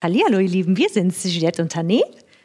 [0.00, 2.00] Hallihallo, ihr Lieben, wir sind Juliette und Tané.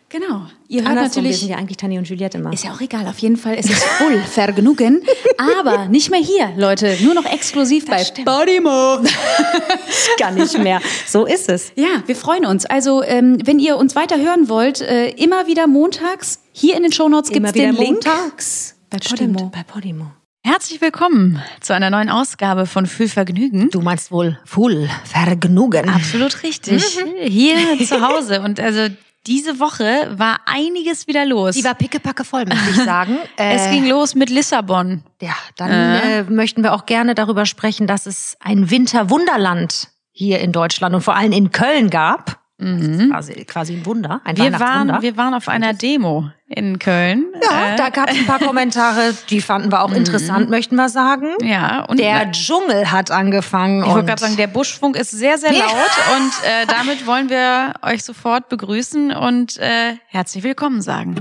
[0.09, 0.47] Genau.
[0.69, 1.31] Ihr hört Andersrum, natürlich.
[1.31, 2.51] Wir sind ja eigentlich Tané und Juliette immer.
[2.51, 5.03] Ist ja auch egal, auf jeden Fall ist es voll Vergnügen.
[5.37, 6.97] Aber nicht mehr hier, Leute.
[7.01, 8.27] Nur noch exklusiv bei stimmt.
[8.27, 8.97] Podimo.
[10.19, 10.81] gar nicht mehr.
[11.07, 11.71] So ist es.
[11.75, 12.65] Ja, wir freuen uns.
[12.65, 16.91] Also, ähm, wenn ihr uns weiter hören wollt, äh, immer wieder montags, hier in den
[16.91, 18.03] Shownotes gibt es den wieder Link.
[18.05, 18.75] montags.
[18.89, 19.51] Bei Stimmt, Podimo.
[19.51, 20.11] bei Podimo.
[20.45, 23.69] Herzlich willkommen zu einer neuen Ausgabe von Fühl Vergnügen.
[23.69, 25.87] Du meinst wohl Full Vergnügen.
[25.87, 26.83] Absolut richtig.
[27.21, 27.55] Hier
[27.87, 28.41] zu Hause.
[28.41, 28.93] Und also
[29.25, 31.55] diese Woche war einiges wieder los.
[31.55, 33.19] Die war pickepacke voll, möchte ich sagen.
[33.37, 35.03] es Äh, ging los mit Lissabon.
[35.21, 40.51] Ja, dann äh, möchten wir auch gerne darüber sprechen, dass es ein Winterwunderland hier in
[40.51, 42.42] Deutschland und vor allem in Köln gab.
[42.63, 44.41] Das ist quasi, quasi ein Wunder, ein Mhm.
[44.41, 47.25] Wir waren, wir waren auf einer Demo in Köln.
[47.41, 50.89] ja, Äh, da gab es ein paar Kommentare, die fanden wir auch interessant, möchten wir
[50.89, 51.27] sagen.
[51.41, 53.81] ja, und Der Dschungel hat angefangen.
[53.83, 55.65] ich wollte gerade sagen, der Buschfunk ist sehr, sehr Ja.
[55.65, 61.15] laut und äh, damit wollen wir euch sofort begrüßen und äh, herzlich willkommen sagen.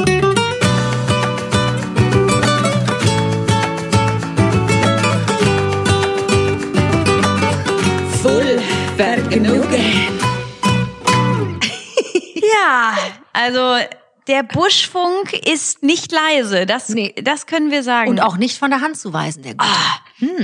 [12.52, 12.94] Ja,
[13.32, 13.78] also
[14.28, 17.14] der Buschfunk ist nicht leise, das, Nee.
[17.22, 18.10] das können wir sagen.
[18.10, 19.68] Und auch nicht von der Hand zu weisen, der Gute.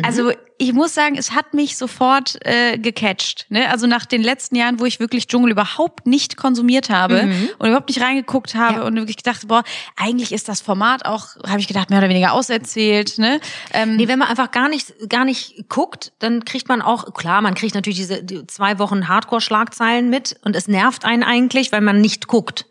[0.02, 3.46] Also ich muss sagen, es hat mich sofort äh, gecatcht.
[3.48, 3.70] Ne?
[3.70, 7.88] Also nach den letzten Jahren, wo ich wirklich Dschungel überhaupt nicht konsumiert habe und überhaupt
[7.88, 8.82] nicht reingeguckt habe Ja.
[8.86, 9.62] und wirklich gedacht, boah,
[9.96, 13.18] eigentlich ist das Format auch, habe ich gedacht, mehr oder weniger auserzählt.
[13.18, 13.40] Ne?
[13.72, 17.40] Ähm, Nee, wenn man einfach gar nicht, gar nicht guckt, dann kriegt man auch, klar,
[17.40, 21.82] man kriegt natürlich diese die zwei Wochen Hardcore-Schlagzeilen mit und es nervt einen eigentlich, weil
[21.82, 22.66] man nicht guckt.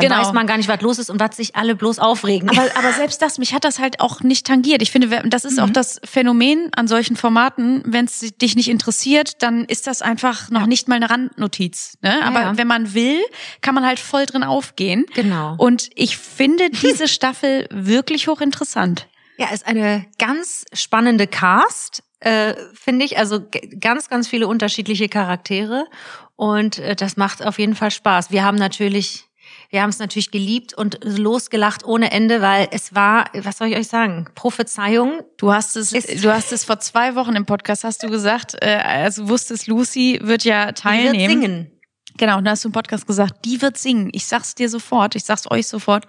[0.00, 0.20] Dann Genau.
[0.22, 2.48] weiß man gar nicht, was los ist und was sich alle bloß aufregen.
[2.50, 4.82] aber, aber selbst das, mich hat das halt auch nicht tangiert.
[4.82, 5.64] Ich finde, das ist Mhm.
[5.64, 7.82] auch das Phänomen an solchen Formaten.
[7.86, 11.98] Wenn es dich nicht interessiert, dann ist das einfach noch nicht mal eine Randnotiz.
[12.02, 12.22] Ne?
[12.24, 12.56] Aber ja.
[12.58, 13.20] wenn man will,
[13.60, 15.06] kann man halt voll drin aufgehen.
[15.14, 15.54] Genau.
[15.58, 19.06] Und ich finde diese Staffel wirklich hochinteressant.
[19.36, 23.18] Ja, ist eine ganz spannende Cast, äh, finde ich.
[23.18, 23.40] Also
[23.78, 25.86] ganz, ganz viele unterschiedliche Charaktere.
[26.34, 28.32] Und äh, das macht auf jeden Fall Spaß.
[28.32, 29.27] Wir haben natürlich,
[29.70, 33.76] wir haben es natürlich geliebt und losgelacht ohne Ende, weil es war, was soll ich
[33.76, 35.20] euch sagen, Prophezeiung.
[35.36, 38.76] Du hast es, du hast es vor zwei Wochen im Podcast hast du gesagt, äh,
[38.76, 41.40] also wusstest, Lucy wird ja Die wird teilnehmen.
[41.42, 41.77] singen.
[42.18, 44.10] Genau, und da hast du im Podcast gesagt, die wird singen.
[44.12, 46.04] Ich sag's dir sofort, ich sag's euch sofort.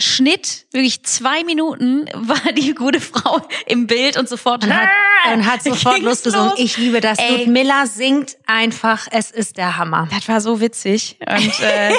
[0.00, 4.88] Schnitt, wirklich zwei Minuten war die gute Frau im Bild und sofort Und hat,
[5.32, 6.50] und hat sofort losgesungen.
[6.50, 6.58] los.
[6.58, 7.18] Ich liebe das.
[7.18, 7.38] Ey.
[7.44, 10.08] Ludmilla singt einfach, es ist der Hammer.
[10.12, 11.16] Das war so witzig.
[11.26, 11.92] Und äh,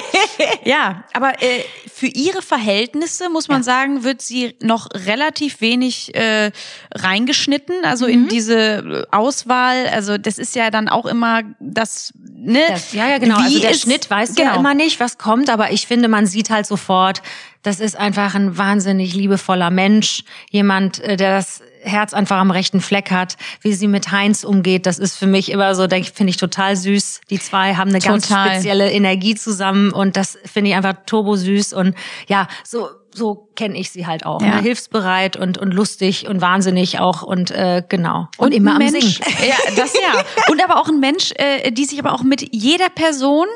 [0.70, 1.64] ja, aber äh,
[1.94, 3.64] für ihre Verhältnisse muss man Ja.
[3.64, 6.52] sagen, wird sie noch relativ wenig äh,
[6.94, 8.28] reingeschnitten, also in Mhm.
[8.28, 9.88] diese Auswahl.
[9.88, 12.60] Also das ist ja dann auch immer das, ne?
[12.68, 13.29] Das, ja, ja, genau.
[13.38, 14.52] Wie also der ist- Schnitt weiß genau.
[14.54, 17.22] ja immer nicht, was kommt, aber ich finde, man sieht halt sofort,
[17.62, 20.24] das ist einfach ein wahnsinnig liebevoller Mensch.
[20.50, 24.86] Jemand, äh, der das Herz einfach am rechten Fleck hat, wie sie mit Heinz umgeht.
[24.86, 27.22] Das ist für mich immer so, denke ich, finde ich total süß.
[27.30, 28.52] Die zwei haben eine ganz Total.
[28.52, 31.96] spezielle Energie zusammen und das finde ich einfach turbo süß und
[32.28, 34.42] ja, so so kenne ich sie halt auch.
[34.42, 34.56] Ja.
[34.56, 34.62] Ne?
[34.62, 39.20] Hilfsbereit und und lustig und wahnsinnig auch und äh, genau und, ein immer am Mensch,
[39.20, 39.34] Singen.
[39.48, 40.24] Ja, das ja.
[40.52, 43.48] Und aber auch ein Mensch, äh, die sich aber auch mit jeder Person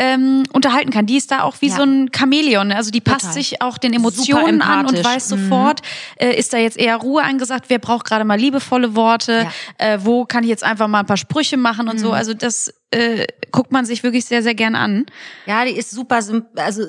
[0.00, 1.06] ähm, unterhalten kann.
[1.06, 1.74] Die ist da auch wie Ja.
[1.74, 2.68] so ein Chamäleon.
[2.68, 2.76] ne?
[2.76, 3.32] Also die passt Total.
[3.34, 5.42] sich auch den Emotionen an und weiß Mhm.
[5.48, 5.80] sofort,
[6.20, 9.48] äh, ist da jetzt eher Ruhe angesagt, wer braucht gerade mal liebevolle Worte,
[9.78, 11.98] äh, wo kann ich jetzt einfach mal ein paar Sprüche machen und Mhm.
[12.00, 12.12] so.
[12.12, 15.04] Also das äh, guckt man sich wirklich sehr, sehr gern an.
[15.46, 16.20] Ja, die ist super,
[16.54, 16.84] also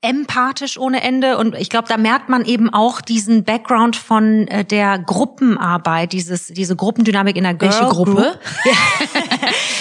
[0.00, 4.64] empathisch ohne Ende und ich glaube, da merkt man eben auch diesen Background von äh,
[4.64, 8.12] der Gruppenarbeit, dieses diese Gruppendynamik in der Girl Welche Gruppe?
[8.12, 8.38] Group.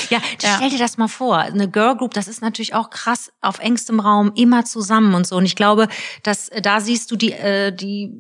[0.10, 0.56] Ja, Ja.
[0.58, 4.00] stell dir das mal vor, eine Girl Group, das ist natürlich auch krass auf engstem
[4.00, 5.88] Raum immer zusammen und so und ich glaube,
[6.24, 8.12] dass äh, da siehst du die äh, die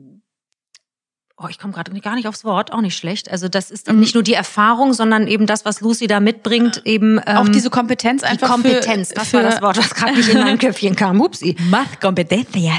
[1.35, 3.29] Oh, ich komme gerade gar nicht aufs Wort, auch nicht schlecht.
[3.31, 3.99] Also das ist Mhm.
[3.99, 7.71] nicht nur die Erfahrung, sondern eben das, was Lucy da mitbringt, eben ähm, auch diese
[7.71, 9.09] Kompetenz die einfach Kompetenz.
[9.09, 11.19] für, das für war das Wort, was gerade nicht in mein Köpfchen kam.
[11.19, 11.55] Upsi.
[11.71, 12.73] Más competente, ja.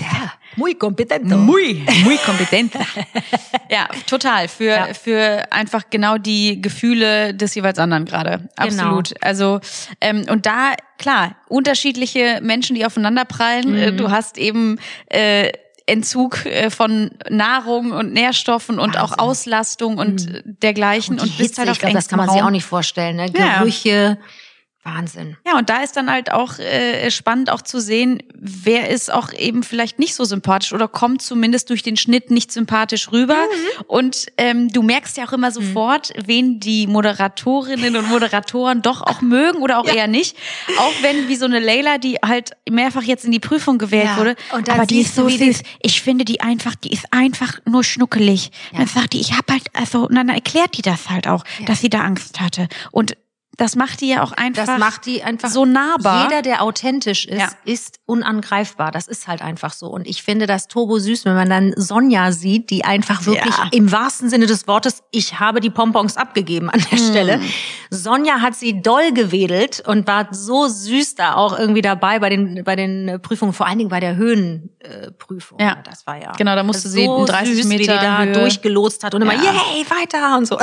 [0.55, 1.37] Muy competente.
[1.37, 2.79] Muy, muy competente.
[3.71, 4.47] ja, total.
[4.47, 4.95] Für, Ja.
[4.95, 8.49] für einfach genau die Gefühle des jeweils anderen gerade.
[8.57, 9.15] Absolut.
[9.21, 9.59] Also,
[10.01, 13.75] ähm, und da, klar, unterschiedliche Menschen, die aufeinanderprallen.
[13.75, 14.79] Äh, Du hast eben
[15.11, 15.51] äh,
[15.87, 21.51] Entzug äh, von Nahrung und Nährstoffen und auch Auslastung und äh, dergleichen Und und bist
[21.51, 23.17] Hitze, halt auf ich glaube, das kann man sich auch nicht vorstellen.
[23.17, 23.31] Ne?
[23.37, 23.63] Ja.
[24.85, 25.37] Wahnsinn.
[25.47, 29.33] Ja, und da ist dann halt auch äh, spannend auch zu sehen, wer ist auch
[29.33, 33.35] eben vielleicht nicht so sympathisch oder kommt zumindest durch den Schnitt nicht sympathisch rüber.
[33.35, 33.85] Mhm.
[33.87, 35.55] Und ähm, du merkst ja auch immer mhm.
[35.55, 36.23] sofort, mhm.
[36.27, 39.95] wen die Moderatorinnen und Moderatoren doch auch mögen oder auch ja.
[39.95, 40.37] eher nicht.
[40.79, 44.17] Auch wenn wie so eine Leila, die halt mehrfach jetzt in die Prüfung gewählt ja.
[44.19, 44.37] wurde.
[44.53, 45.63] Und aber die ist so süß.
[45.81, 48.51] Ich finde die einfach, die ist einfach nur schnuckelig.
[48.73, 48.81] Ja.
[48.81, 51.81] Dann sagt die, ich habe halt, also, und dann erklärt die das halt auch, dass
[51.81, 52.69] sie da Angst hatte.
[52.91, 53.17] Und
[53.57, 56.25] das macht die ja auch einfach, das macht die einfach so nahbar.
[56.25, 57.49] Jeder, der authentisch ist, ja.
[57.65, 58.91] ist unangreifbar.
[58.91, 59.87] Das ist halt einfach so.
[59.87, 63.69] Und ich finde das turbo süß, wenn man dann Sonja sieht, die einfach wirklich ja.
[63.73, 67.11] im wahrsten Sinne des Wortes, ich habe die Pompons abgegeben an der hm.
[67.11, 67.41] Stelle.
[67.91, 72.65] Sonja hat sie doll gewedelt und war so süß da auch irgendwie dabei bei den,
[72.65, 75.61] bei den Prüfungen, vor allen Dingen bei der Höhenprüfung.
[75.61, 75.79] Ja.
[75.85, 76.33] Das war ja.
[76.33, 78.33] Genau, da musste so sie 30 süß, Meter die da Höhe.
[78.33, 79.43] durchgelotst hat und immer, ja.
[79.43, 80.59] yay, weiter und so.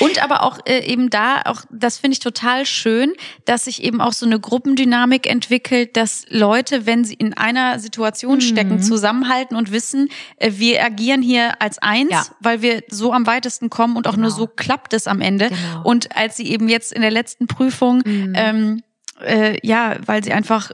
[0.00, 3.12] Und aber auch äh, eben da, auch das finde ich total schön,
[3.44, 8.40] dass sich eben auch so eine Gruppendynamik entwickelt, dass Leute, wenn sie in einer Situation
[8.40, 8.82] stecken, mhm.
[8.82, 10.08] zusammenhalten und wissen,
[10.38, 12.26] äh, wir agieren hier als eins, ja.
[12.40, 14.28] weil wir so am weitesten kommen und auch genau.
[14.28, 15.50] nur so klappt es am Ende.
[15.50, 15.82] Genau.
[15.84, 18.32] Und als sie eben jetzt in der letzten Prüfung mhm.
[18.34, 18.82] ähm,
[19.24, 20.70] äh, ja, weil sie einfach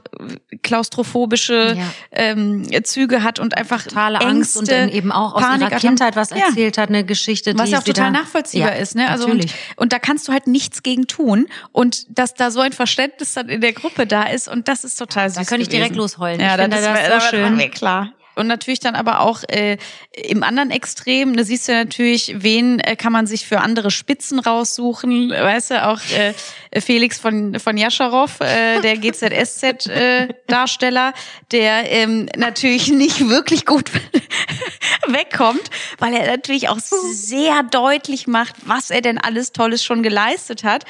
[0.61, 1.83] klaustrophobische ja.
[2.11, 5.79] ähm, Züge hat und einfach totale Ängste, Angst und dann eben auch aus Panik ihrer
[5.79, 6.83] Kindheit was erzählt ja.
[6.83, 9.09] hat, eine Geschichte, die was ja auch total nachvollziehbar ja, ist, ne?
[9.09, 9.45] Also und,
[9.75, 13.49] und, da kannst du halt nichts gegen tun und dass da so ein Verständnis dann
[13.49, 15.37] in der Gruppe da ist und das ist total süß.
[15.37, 16.39] Da könnte ich direkt losheulen.
[16.39, 17.71] Ja, ich finde das, das so schön.
[17.71, 18.13] Klar.
[18.35, 19.77] Und natürlich dann aber auch äh,
[20.11, 24.39] im anderen Extrem, da siehst du natürlich, wen äh, kann man sich für andere Spitzen
[24.39, 25.29] raussuchen.
[25.29, 26.33] Weißt du, auch äh,
[26.81, 31.13] Felix von, von Jascharow, äh, der GZSZ-Darsteller, äh,
[31.51, 33.91] der ähm, natürlich nicht wirklich gut
[35.07, 35.69] wegkommt,
[35.99, 40.85] weil er natürlich auch sehr deutlich macht, was er denn alles Tolles schon geleistet hat.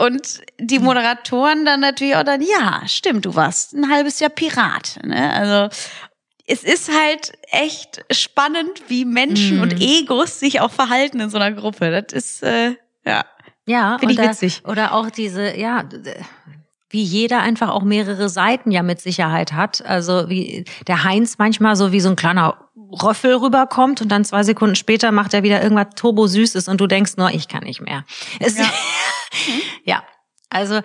[0.00, 4.98] Und die Moderatoren dann natürlich auch dann, ja, stimmt, du warst ein halbes Jahr Pirat.
[5.04, 5.30] Ne?
[5.30, 5.76] Also,
[6.50, 9.62] es ist halt echt spannend, wie Menschen mm.
[9.62, 9.80] und mhm.
[9.80, 11.90] Egos sich auch verhalten in so einer Gruppe.
[11.90, 12.74] Das ist, äh,
[13.04, 13.24] ja.
[13.66, 14.62] Ja, finde ich witzig.
[14.66, 15.84] Oder auch diese, ja,
[16.88, 19.84] wie jeder einfach auch mehrere Seiten ja mit Sicherheit hat.
[19.84, 22.58] Also wie der Heinz manchmal so wie so ein kleiner
[23.00, 26.88] Röffel rüberkommt und dann zwei Sekunden später macht er wieder irgendwas turbo süßes und du
[26.88, 28.04] denkst nur, ich kann nicht mehr.
[28.40, 28.64] Es, ja.
[29.84, 30.02] ja.
[30.48, 30.80] Also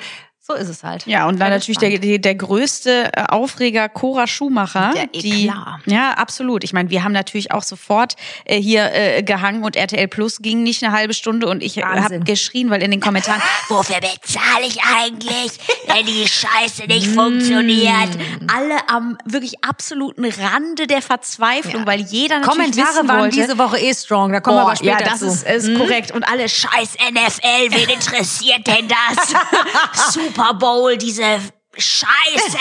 [0.47, 1.07] so ist es halt.
[1.07, 4.91] Ja, und dann natürlich der, der, der größte äh, Aufreger Cora Schumacher.
[4.93, 5.79] Der die, klar.
[5.87, 6.63] Ja, absolut.
[6.63, 10.61] Ich meine, wir haben natürlich auch sofort äh, hier äh, gehangen und RTL Plus ging
[10.61, 14.67] nicht eine halbe Stunde und ich äh, habe geschrien, weil in den Kommentaren, wofür bezahle
[14.67, 15.53] ich eigentlich,
[15.87, 18.09] wenn die Scheiße nicht funktioniert?
[18.55, 21.87] Alle am wirklich absoluten Rande der Verzweiflung, ja.
[21.87, 24.67] weil jeder natürlich Kommentare wissen waren wollte, diese Woche eh strong, da kommen Boah, wir
[24.67, 25.25] aber später Ja, das zu.
[25.25, 25.79] ist, ist hm?
[25.79, 26.11] korrekt.
[26.11, 30.13] Und alle Scheiß NFL, wen interessiert denn das?
[30.13, 31.39] Super Super Bowl, diese
[31.77, 32.57] Scheiße,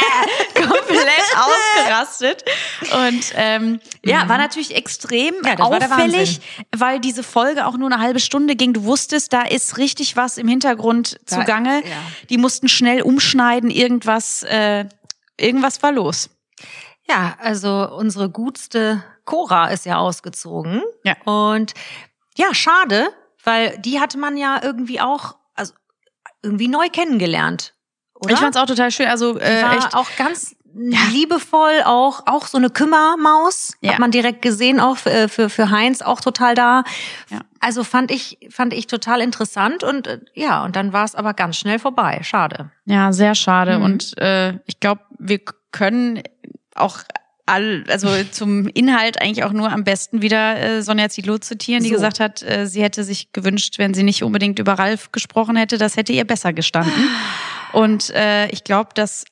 [0.54, 2.44] komplett ausgerastet.
[2.92, 4.28] Und ähm, ja, mhm.
[4.28, 6.40] war natürlich extrem ja, auffällig,
[6.76, 8.72] weil diese Folge auch nur eine halbe Stunde ging.
[8.72, 11.82] Du wusstest, da ist richtig was im Hintergrund da, zugange.
[11.84, 11.96] Ja.
[12.30, 14.86] Die mussten schnell umschneiden, irgendwas, äh,
[15.36, 16.30] irgendwas war los.
[17.08, 20.82] Ja, also unsere gutste Cora ist ja ausgezogen.
[21.04, 21.16] Ja.
[21.24, 21.74] Und
[22.36, 23.08] ja, schade,
[23.44, 25.36] weil die hatte man ja irgendwie auch
[26.44, 27.74] irgendwie neu kennengelernt.
[28.14, 28.34] Oder?
[28.34, 29.06] Ich fand's auch total schön.
[29.06, 30.98] Also äh, war echt auch ganz ja.
[31.10, 33.92] liebevoll, auch auch so eine Kümmermaus ja.
[33.92, 36.84] hat man direkt gesehen, auch für, äh, für, für Heinz auch total da.
[37.30, 37.40] Ja.
[37.60, 41.34] Also fand ich fand ich total interessant und äh, ja und dann war es aber
[41.34, 42.20] ganz schnell vorbei.
[42.22, 42.70] Schade.
[42.84, 43.78] Ja, sehr schade.
[43.78, 43.84] Mhm.
[43.84, 45.40] Und äh, ich glaube, wir
[45.70, 46.22] können
[46.74, 46.98] auch
[47.46, 51.90] all, also zum Inhalt eigentlich auch nur am besten wieder äh, Sonja Zietlow zitieren, die
[51.90, 51.96] so.
[51.96, 55.78] gesagt hat, äh, sie hätte sich gewünscht, wenn sie nicht unbedingt über Ralf gesprochen hätte,
[55.78, 56.92] das hätte ihr besser gestanden.
[57.72, 59.24] Und äh, ich glaube, dass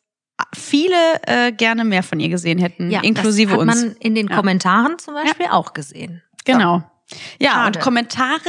[0.55, 3.73] viele äh, gerne mehr von ihr gesehen hätten, ja, inklusive uns.
[3.73, 5.53] Das hat man in den Kommentaren zum Beispiel ja.
[5.53, 6.23] auch gesehen.
[6.45, 6.83] Genau.
[7.39, 7.79] Ja, Schade.
[7.79, 8.41] und Kommentare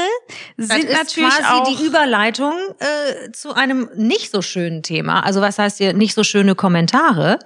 [0.58, 5.22] sind natürlich quasi auch die Überleitung äh, zu einem nicht so schönen Thema.
[5.22, 7.39] Also was heißt hier nicht so schöne Kommentare,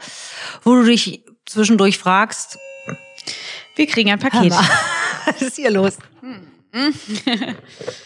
[0.63, 2.59] wo du dich zwischendurch fragst.
[3.75, 4.51] Wir kriegen ein Paket.
[5.25, 5.97] Was ist hier los?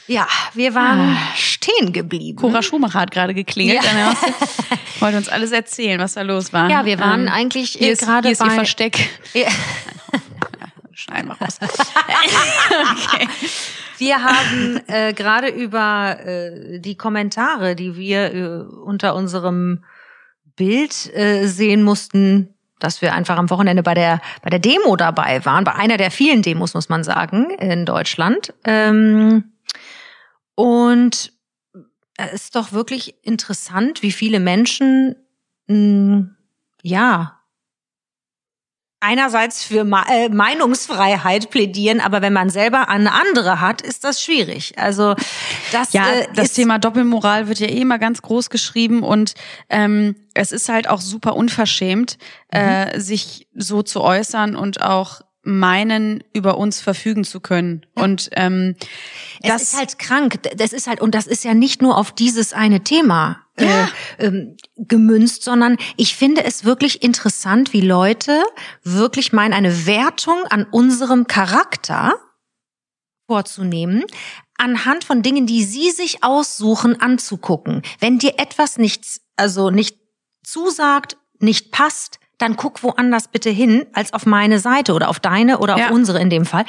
[0.07, 1.35] ja, wir waren ah.
[1.35, 2.37] stehen geblieben.
[2.37, 3.83] Cora Schumacher hat gerade geklingelt.
[3.83, 4.13] Ja.
[5.01, 6.69] wollte uns alles erzählen, was da los war.
[6.69, 8.29] Ja, wir waren ähm, eigentlich hier gerade bei...
[8.29, 9.09] Hier ist ihr Versteck.
[9.33, 9.47] Ja.
[10.93, 11.57] Schneiden wir raus.
[11.61, 13.27] okay.
[13.97, 18.47] Wir haben äh, gerade über äh, die Kommentare, die wir äh,
[18.85, 19.83] unter unserem
[20.55, 25.43] Bild äh, sehen mussten, dass wir einfach am Wochenende bei der bei der Demo dabei
[25.45, 28.53] waren, bei einer der vielen Demos muss man sagen in Deutschland.
[28.65, 29.53] Ähm,
[30.55, 31.31] und
[32.17, 35.15] es ist doch wirklich interessant, wie viele Menschen,
[35.67, 36.35] mh, hm,
[36.83, 37.40] ja,
[39.01, 44.77] einerseits für äh, Meinungsfreiheit plädieren, aber wenn man selber eine andere hat, ist das schwierig.
[44.77, 45.15] Also
[45.71, 49.33] das ja, äh, das Thema Doppelmoral wird ja eh immer ganz groß geschrieben und
[49.69, 52.17] ähm, es ist halt auch super unverschämt,
[52.51, 52.91] äh, mhm.
[52.91, 57.85] äh, sich so zu äußern und auch meinen, über uns verfügen zu können.
[57.97, 58.03] Ja.
[58.03, 58.75] Und ähm,
[59.41, 60.39] das ist halt krank.
[60.55, 63.89] Das ist halt und das ist ja nicht nur auf dieses eine Thema ja.
[64.17, 68.43] äh, ähm, gemünzt, sondern ich finde es wirklich interessant, wie Leute
[68.83, 72.13] wirklich meinen, eine Wertung an unserem Charakter
[73.27, 74.03] vorzunehmen,
[74.57, 77.81] anhand von Dingen, die sie sich aussuchen, anzugucken.
[77.99, 79.97] Wenn dir etwas nichts, also nicht
[80.43, 85.59] zusagt, nicht passt, dann guck woanders bitte hin als auf meine Seite oder auf deine
[85.59, 85.85] oder ja.
[85.85, 86.65] auf unsere in dem Fall.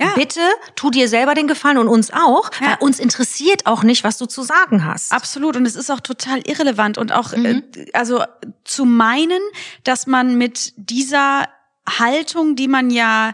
[0.00, 0.12] Ja.
[0.14, 0.40] Bitte
[0.74, 2.66] tu dir selber den Gefallen und uns auch, ja.
[2.66, 5.10] weil uns interessiert auch nicht, was du zu sagen hast.
[5.10, 7.62] Absolut und es ist auch total irrelevant und auch mhm.
[7.74, 8.22] äh, also
[8.64, 9.40] zu meinen,
[9.84, 11.48] dass man mit dieser
[11.88, 13.32] Haltung, die man ja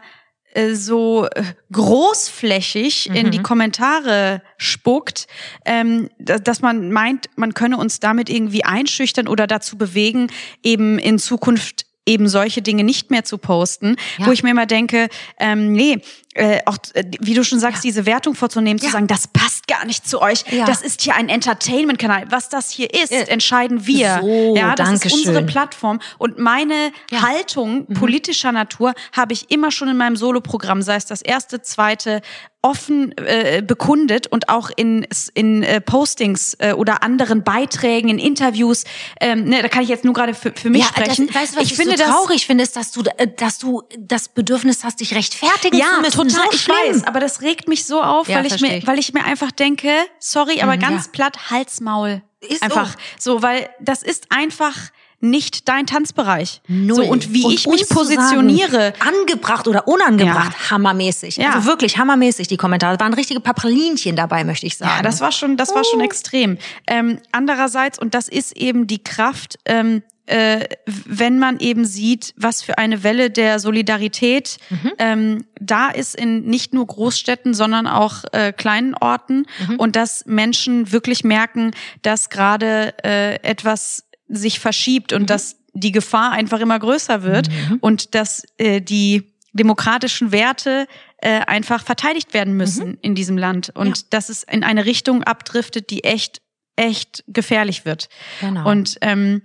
[0.55, 1.43] äh, so äh,
[1.73, 3.17] großflächig mhm.
[3.17, 3.43] in die mhm.
[3.43, 5.27] Kommentare spuckt,
[5.65, 10.31] ähm, dass man meint, man könne uns damit irgendwie einschüchtern oder dazu bewegen,
[10.63, 14.27] eben in Zukunft eben solche Dinge nicht mehr zu posten, ja.
[14.27, 16.01] wo ich mir immer denke, ähm, nee,
[16.35, 17.89] äh, auch äh, wie du schon sagst, ja.
[17.91, 18.87] diese Wertung vorzunehmen, ja.
[18.87, 22.27] zu sagen, das passt gar nicht zu euch, das ist hier ein Entertainment-Kanal.
[22.31, 24.19] Was das hier ist, äh, entscheiden wir.
[24.23, 25.47] So, ja, das ist unsere schön.
[25.47, 26.01] Plattform.
[26.19, 27.95] Und meine Haltung mhm.
[27.95, 32.23] politischer Natur habe ich immer schon in meinem Soloprogramm, sei es das erste, zweite,
[32.63, 38.85] offen äh, bekundet und auch in, in äh, Postings äh, oder anderen Beiträgen, in Interviews.
[39.21, 41.27] Ähm, ne, da kann ich jetzt nur gerade für, für mich ja, sprechen.
[41.27, 43.59] Das, weißt du, was ich, ich finde so traurig finde, ist, dass du, äh, dass
[43.59, 46.29] du das Bedürfnis hast, dich rechtfertigen ja, zu müssen.
[46.29, 48.99] Total, so ich weiß, aber das regt mich so auf, ja, weil ich mir, weil
[48.99, 49.91] ich mir einfach denke,
[50.21, 51.11] sorry, aber mhm, ganz ja.
[51.13, 52.23] platt, Halsmaul.
[52.41, 53.37] Ist einfach so.
[53.37, 54.77] so, weil das ist einfach
[55.23, 56.61] nicht dein Tanzbereich.
[56.67, 56.97] Null.
[56.97, 58.71] So, und wie und ich mich positioniere.
[58.71, 60.71] Sagen, angebracht oder unangebracht, ja.
[60.71, 61.37] hammermäßig.
[61.37, 61.55] Ja.
[61.55, 62.97] Also wirklich hammermäßig, die Kommentare.
[62.97, 64.93] Da waren richtige Papralinchen dabei, möchte ich sagen.
[64.97, 66.05] Ja, das war schon, das war schon oh.
[66.05, 66.59] extrem.
[66.87, 72.63] Ähm, andererseits, und das ist eben die Kraft, ähm, äh, wenn man eben sieht, was
[72.63, 74.93] für eine Welle der Solidarität mhm.
[74.99, 79.77] ähm, da ist in nicht nur Großstädten, sondern auch äh, kleinen Orten mhm.
[79.77, 85.27] und dass Menschen wirklich merken, dass gerade äh, etwas sich verschiebt und mhm.
[85.27, 87.79] dass die Gefahr einfach immer größer wird mhm.
[87.81, 90.87] und dass äh, die demokratischen Werte
[91.19, 92.99] äh, einfach verteidigt werden müssen mhm.
[93.03, 94.05] in diesem Land und ja.
[94.11, 96.41] dass es in eine Richtung abdriftet, die echt
[96.77, 98.09] echt gefährlich wird.
[98.41, 98.69] Genau.
[98.69, 99.43] Und ähm,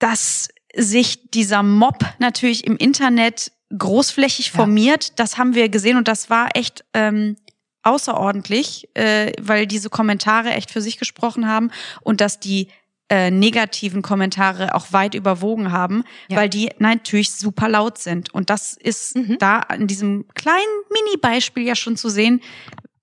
[0.00, 4.52] dass sich dieser Mob natürlich im Internet großflächig ja.
[4.52, 7.36] formiert, das haben wir gesehen und das war echt ähm,
[7.82, 11.70] außerordentlich, äh, weil diese Kommentare echt für sich gesprochen haben
[12.02, 12.68] und dass die
[13.10, 16.38] äh, negativen Kommentare auch weit überwogen haben, ja.
[16.38, 18.32] weil die natürlich super laut sind.
[18.32, 19.38] Und das ist mhm.
[19.38, 22.40] da in diesem kleinen Mini-Beispiel ja schon zu sehen,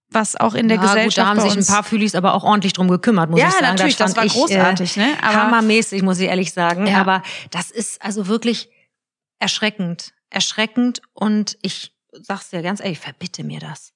[0.09, 1.15] was auch in der ja, Gesellschaft.
[1.15, 3.53] Gut, da haben sich ein paar Fühlis aber auch ordentlich drum gekümmert, muss ja, ich
[3.53, 3.65] sagen.
[3.65, 5.13] Ja, natürlich, das, das war ich, großartig, äh, ne?
[5.21, 6.87] Aber hammermäßig, muss ich ehrlich sagen.
[6.87, 6.99] Ja.
[6.99, 8.69] Aber das ist also wirklich
[9.39, 10.13] erschreckend.
[10.29, 13.93] Erschreckend und ich sag's dir ganz ehrlich, verbitte mir das.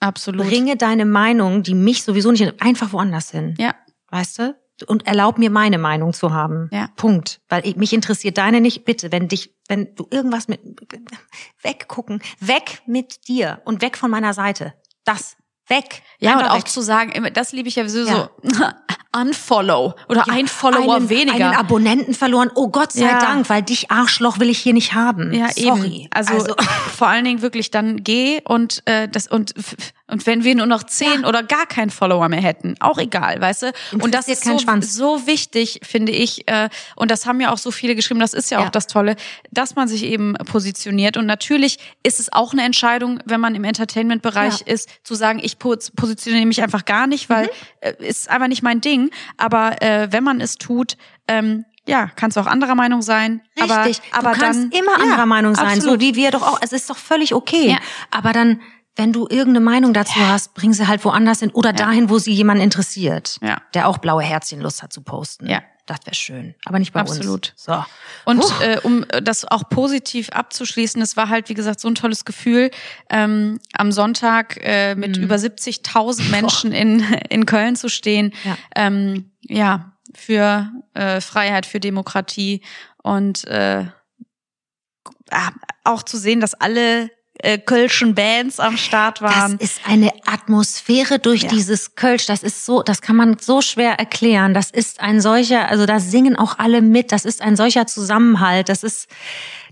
[0.00, 0.48] Absolut.
[0.48, 3.54] Bringe deine Meinung, die mich sowieso nicht, einfach woanders hin.
[3.58, 3.74] Ja.
[4.08, 4.61] Weißt du?
[4.86, 6.68] Und erlaub mir meine Meinung zu haben.
[6.72, 6.88] Ja.
[6.96, 7.40] Punkt.
[7.48, 8.84] Weil ich, mich interessiert deine nicht.
[8.84, 10.60] Bitte, wenn dich, wenn du irgendwas mit
[11.62, 14.74] weggucken, weg mit dir und weg von meiner Seite.
[15.04, 15.36] Das
[15.68, 16.02] weg.
[16.18, 16.68] Ja, und auch weg.
[16.68, 18.30] zu sagen, das liebe ich ja sowieso ja.
[19.14, 21.34] Unfollow oder ja, ein Follower einen, weniger.
[21.34, 22.50] Einen Abonnenten verloren.
[22.54, 23.18] Oh Gott sei ja.
[23.18, 25.32] Dank, weil dich Arschloch will ich hier nicht haben.
[25.32, 25.86] Ja, Sorry.
[25.86, 26.08] eben.
[26.10, 26.54] Also, also
[26.96, 29.54] vor allen Dingen wirklich dann geh und äh, das und
[30.12, 31.28] und wenn wir nur noch zehn ja.
[31.28, 33.72] oder gar keinen Follower mehr hätten, auch egal, weißt du?
[33.92, 36.46] Und das ist so, so wichtig, finde ich.
[36.48, 38.86] Äh, und das haben ja auch so viele geschrieben, das ist ja, ja, auch das
[38.86, 39.16] Tolle,
[39.50, 41.16] dass man sich eben positioniert.
[41.16, 44.66] Und natürlich ist es auch eine Entscheidung, wenn man im Entertainment-Bereich ja.
[44.66, 47.50] ist, zu sagen, ich positioniere mich einfach gar nicht, weil mhm.
[47.80, 49.01] äh, ist einfach nicht mein Ding.
[49.36, 50.96] Aber äh, wenn man es tut,
[51.28, 53.42] ähm, ja, kannst du auch anderer Meinung sein.
[53.60, 56.00] Richtig, aber, aber du kannst dann, immer anderer Meinung sein, absolut.
[56.00, 56.58] so wie wir doch auch.
[56.60, 57.70] Es ist doch völlig okay.
[57.70, 57.78] Ja.
[58.10, 58.60] Aber dann
[58.96, 60.28] wenn du irgendeine Meinung dazu ja.
[60.28, 61.76] hast, bring sie halt woanders hin oder ja.
[61.76, 63.56] dahin, wo sie jemanden interessiert, ja.
[63.74, 65.48] der auch blaue Herzchen Lust hat zu posten.
[65.48, 65.62] Ja.
[65.86, 67.52] Das wäre schön, aber nicht bei Absolut.
[67.54, 67.68] uns.
[67.68, 67.86] Absolut.
[68.24, 68.30] So.
[68.30, 72.24] Und äh, um das auch positiv abzuschließen, es war halt, wie gesagt, so ein tolles
[72.24, 72.70] Gefühl,
[73.10, 75.24] ähm, am Sonntag äh, mit mhm.
[75.24, 78.32] über 70.000 Menschen in, in Köln zu stehen.
[78.44, 82.62] Ja, ähm, ja für äh, Freiheit, für Demokratie
[83.02, 83.86] und äh,
[85.84, 87.10] auch zu sehen, dass alle
[87.42, 89.58] äh, kölschen Bands am Start waren.
[89.58, 91.48] Das ist eine Atmosphäre durch ja.
[91.48, 92.26] dieses Kölsch.
[92.26, 94.54] Das ist so, das kann man so schwer erklären.
[94.54, 97.12] Das ist ein solcher, also da singen auch alle mit.
[97.12, 98.68] Das ist ein solcher Zusammenhalt.
[98.68, 99.08] Das ist,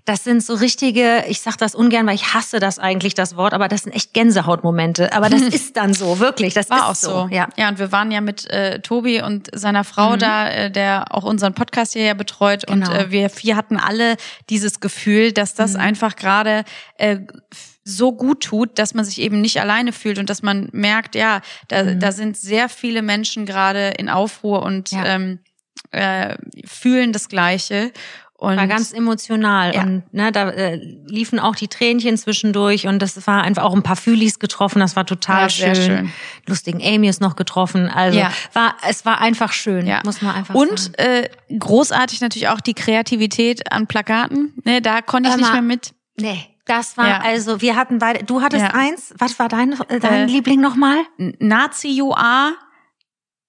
[0.04, 3.52] das sind so richtige, ich sag das ungern, weil ich hasse das eigentlich, das Wort,
[3.52, 5.12] aber das sind echt Gänsehautmomente.
[5.12, 6.54] Aber das ist dann so, wirklich.
[6.54, 7.28] Das War ist auch so.
[7.30, 7.48] Ja.
[7.56, 10.18] ja, und wir waren ja mit äh, Tobi und seiner Frau mhm.
[10.18, 12.66] da, äh, der auch unseren Podcast hier ja betreut.
[12.66, 12.88] Genau.
[12.88, 14.16] Und äh, wir vier hatten alle
[14.48, 15.80] dieses Gefühl, dass das mhm.
[15.80, 16.64] einfach gerade
[16.96, 17.18] äh,
[17.84, 21.40] so gut tut, dass man sich eben nicht alleine fühlt und dass man merkt, ja,
[21.68, 22.00] da, mhm.
[22.00, 25.04] da sind sehr viele Menschen gerade in Aufruhr und ja.
[25.06, 25.40] ähm,
[25.90, 27.92] äh, fühlen das Gleiche.
[28.40, 29.82] Und war ganz emotional ja.
[29.82, 33.82] und ne, da äh, liefen auch die Tränchen zwischendurch und das war einfach auch ein
[33.82, 35.74] paar Fühlis getroffen, das war total ja, schön.
[35.74, 36.12] schön.
[36.46, 38.32] Lustigen Amy ist noch getroffen, also ja.
[38.54, 40.00] war es war einfach schön, ja.
[40.06, 40.94] muss man einfach und, sagen.
[40.94, 41.28] Und äh,
[41.58, 45.92] großartig natürlich auch die Kreativität an Plakaten, ne, da konnte ich nicht mehr mit.
[46.18, 46.46] Nee.
[46.64, 47.20] Das war ja.
[47.20, 51.02] also, wir hatten beide, du hattest eins, was war dein, dein äh, Liebling nochmal?
[51.18, 52.54] Nazi Are,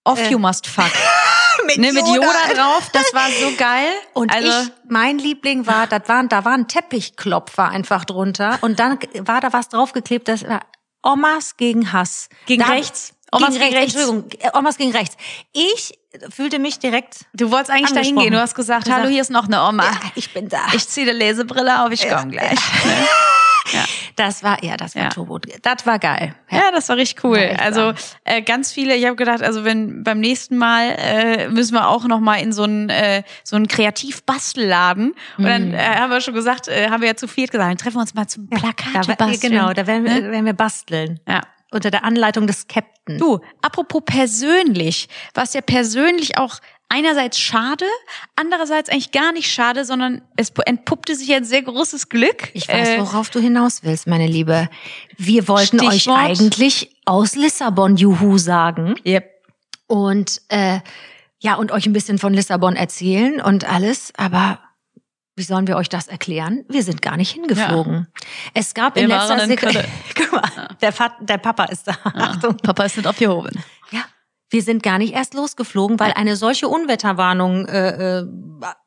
[0.03, 0.31] Off äh.
[0.31, 0.91] You Must Fuck.
[1.65, 2.15] mit, ne, mit Yoda.
[2.15, 3.89] Yoda drauf, das war so geil.
[4.13, 8.79] Und also, ich, mein Liebling war, das waren, da war ein Teppichklopfer einfach drunter und
[8.79, 10.61] dann war da was draufgeklebt, das war
[11.03, 12.29] Omas gegen Hass.
[12.45, 13.13] Gegen da, rechts?
[13.31, 13.95] Omas gegen, gegen rechts.
[13.95, 15.15] Entschuldigung, äh, Omas gegen rechts.
[15.53, 15.97] Ich
[16.29, 17.25] fühlte mich direkt.
[17.33, 18.33] Du wolltest eigentlich dahin gehen.
[18.33, 19.85] Du hast gesagt, hallo, hier ist noch eine Oma.
[19.85, 20.65] Ja, ich bin da.
[20.73, 22.19] Ich ziehe die Lesebrille auf, ich ja.
[22.19, 22.59] komme gleich.
[22.83, 22.91] Ja.
[23.71, 23.85] Ja.
[24.15, 25.09] Das war, ja, das war ja.
[25.09, 25.39] Turbo.
[25.39, 26.35] Das war geil.
[26.49, 27.37] Ja, ja das war richtig cool.
[27.37, 31.73] War also äh, ganz viele, ich habe gedacht, also wenn beim nächsten Mal äh, müssen
[31.73, 35.13] wir auch noch mal in so einen äh, so einen Kreativbastelladen.
[35.37, 35.73] Und dann mhm.
[35.75, 38.01] äh, haben wir schon gesagt, äh, haben wir ja zu viel gesagt, dann treffen wir
[38.01, 39.53] uns mal zum Plakat ja, basteln.
[39.53, 40.31] Genau, da werden wir, ne?
[40.31, 41.19] werden wir basteln.
[41.27, 43.17] Ja unter der Anleitung des Captain.
[43.17, 46.59] Du, apropos persönlich, was ja persönlich auch
[46.91, 47.85] einerseits schade,
[48.35, 52.49] andererseits eigentlich gar nicht schade, sondern es entpuppte sich ein sehr großes Glück.
[52.53, 54.69] Ich weiß, äh, worauf du hinaus willst, meine Liebe.
[55.17, 56.17] Wir wollten Stichwort.
[56.17, 58.95] euch eigentlich aus Lissabon Juhu sagen.
[59.05, 59.29] Yep.
[59.87, 60.79] Und äh,
[61.39, 64.59] ja, und euch ein bisschen von Lissabon erzählen und alles, aber
[65.35, 66.65] wie sollen wir euch das erklären?
[66.67, 67.93] Wir sind gar nicht hingeflogen.
[67.93, 68.27] Ja.
[68.53, 69.85] Es gab wir in letzter Sekunde.
[70.15, 70.67] Guck mal, ja.
[70.81, 71.93] der, der, Papa ist da.
[72.03, 72.11] Ja.
[72.15, 72.57] Achtung.
[72.57, 73.63] Papa ist nicht aufgehoben.
[73.91, 74.03] Ja,
[74.51, 78.27] wir sind gar nicht erst losgeflogen, weil eine solche Unwetterwarnung äh, äh,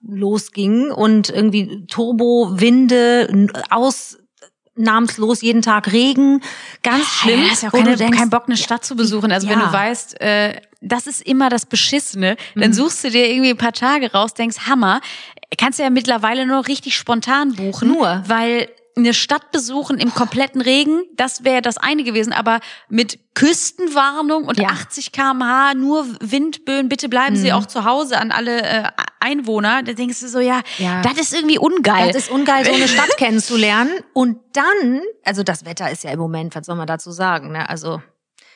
[0.07, 4.19] losging und irgendwie Turbo, Winde, aus
[4.77, 6.43] namenslos jeden Tag Regen,
[6.83, 7.43] ganz schlimm.
[7.45, 9.33] Ja, hast ja auch keine, denkst, kein Bock, eine Stadt zu besuchen.
[9.33, 9.55] Also ja.
[9.55, 12.75] wenn du weißt, äh, das ist immer das Beschissene, dann mhm.
[12.75, 15.01] suchst du dir irgendwie ein paar Tage raus, denkst, Hammer,
[15.57, 17.89] kannst du ja mittlerweile nur richtig spontan buchen.
[17.89, 18.23] Nur.
[18.27, 24.45] Weil eine Stadt besuchen im kompletten Regen, das wäre das eine gewesen, aber mit Küstenwarnung
[24.45, 24.69] und ja.
[24.69, 27.41] 80 km/h, nur Windböen, bitte bleiben mhm.
[27.41, 28.85] Sie auch zu Hause an alle äh,
[29.19, 29.83] Einwohner.
[29.83, 32.13] Da denkst du so, ja, ja, das ist irgendwie ungeil.
[32.13, 33.93] Das ist ungeil, so eine Stadt kennenzulernen.
[34.13, 37.69] Und dann, also das Wetter ist ja im Moment, was soll man dazu sagen, ne?
[37.69, 38.01] Also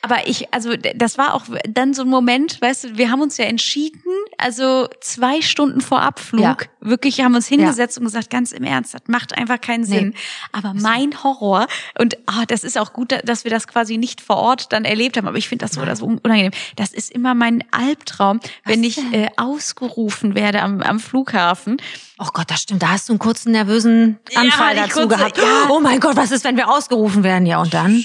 [0.01, 3.37] aber ich, also das war auch dann so ein Moment, weißt du, wir haben uns
[3.37, 3.99] ja entschieden,
[4.37, 6.57] also zwei Stunden vor Abflug, ja.
[6.79, 8.01] wirklich haben uns hingesetzt ja.
[8.01, 10.09] und gesagt, ganz im Ernst, das macht einfach keinen Sinn.
[10.09, 10.15] Nee.
[10.53, 14.37] Aber mein Horror, und oh, das ist auch gut, dass wir das quasi nicht vor
[14.37, 16.51] Ort dann erlebt haben, aber ich finde das so, das unangenehm.
[16.75, 21.77] Das ist immer mein Albtraum, Was wenn ich äh, ausgerufen werde am, am Flughafen
[22.21, 22.83] Oh Gott, das stimmt.
[22.83, 25.37] Da hast du einen kurzen nervösen Anfall ja, dazu gehabt.
[25.37, 25.43] Ja.
[25.69, 27.45] Oh mein Gott, was ist, wenn wir ausgerufen werden?
[27.45, 28.03] Ja, und dann?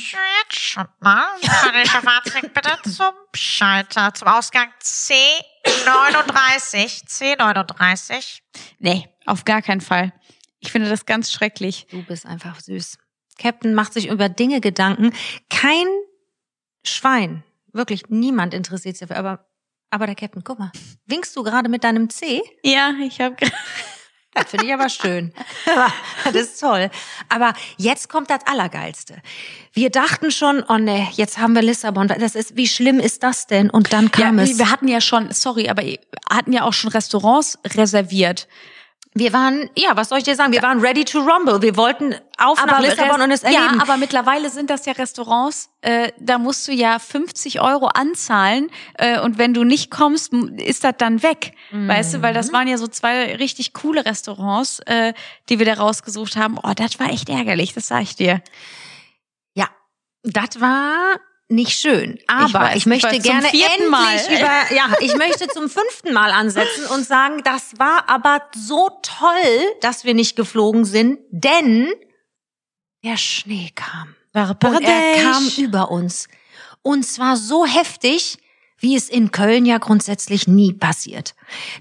[0.56, 7.08] Schaut mal, Panischer Fahrzeug bitte zum Schalter, zum Ausgang C39.
[7.08, 8.38] C39.
[8.78, 10.12] Nee, auf gar keinen Fall.
[10.60, 11.88] Ich finde das ganz schrecklich.
[11.90, 12.98] Du bist einfach süß.
[13.38, 15.12] Captain macht sich über Dinge Gedanken.
[15.50, 15.88] Kein
[16.84, 19.48] Schwein, wirklich niemand interessiert sich dafür, aber
[19.90, 20.72] aber der Captain, guck mal,
[21.06, 22.42] winkst du gerade mit deinem C?
[22.64, 23.54] Ja, ich habe gerade
[24.34, 25.32] das finde ich aber schön.
[26.24, 26.90] das ist toll.
[27.28, 29.16] Aber jetzt kommt das Allergeilste.
[29.72, 32.08] Wir dachten schon, oh ne, jetzt haben wir Lissabon.
[32.08, 33.70] Das ist, wie schlimm ist das denn?
[33.70, 34.58] Und dann kam ja, es.
[34.58, 35.82] Wir hatten ja schon, sorry, aber
[36.30, 38.48] hatten ja auch schon Restaurants reserviert
[39.16, 40.52] wir waren, ja, was soll ich dir sagen?
[40.52, 41.62] Wir waren ready to rumble.
[41.62, 43.76] Wir wollten auf aber nach Lissabon und es erleben.
[43.76, 48.70] Ja, aber mittlerweile sind das ja Restaurants, äh, da musst du ja 50 Euro anzahlen
[48.94, 51.52] äh, und wenn du nicht kommst, ist das dann weg.
[51.70, 51.86] Mhm.
[51.86, 55.14] Weißt du, weil das waren ja so zwei richtig coole Restaurants, äh,
[55.48, 56.58] die wir da rausgesucht haben.
[56.60, 58.42] Oh, das war echt ärgerlich, das sag ich dir.
[59.54, 59.68] Ja,
[60.24, 62.18] das war nicht schön.
[62.26, 64.16] Aber ich, weiß, ich möchte ich gerne endlich Mal.
[64.30, 69.76] über, ja, ich möchte zum fünften Mal ansetzen und sagen, das war aber so toll,
[69.80, 71.92] dass wir nicht geflogen sind, denn
[73.04, 74.16] der Schnee kam.
[74.78, 76.28] Und er kam über uns.
[76.82, 78.38] Und zwar so heftig,
[78.78, 81.34] wie es in Köln ja grundsätzlich nie passiert.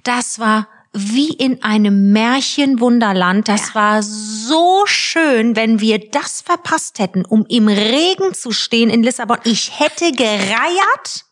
[0.04, 3.48] Das war wie in einem Märchenwunderland.
[3.48, 3.76] Das Ja.
[3.76, 9.38] war so schön, wenn wir das verpasst hätten, um im Regen zu stehen in Lissabon.
[9.44, 11.26] Ich hätte gereiert.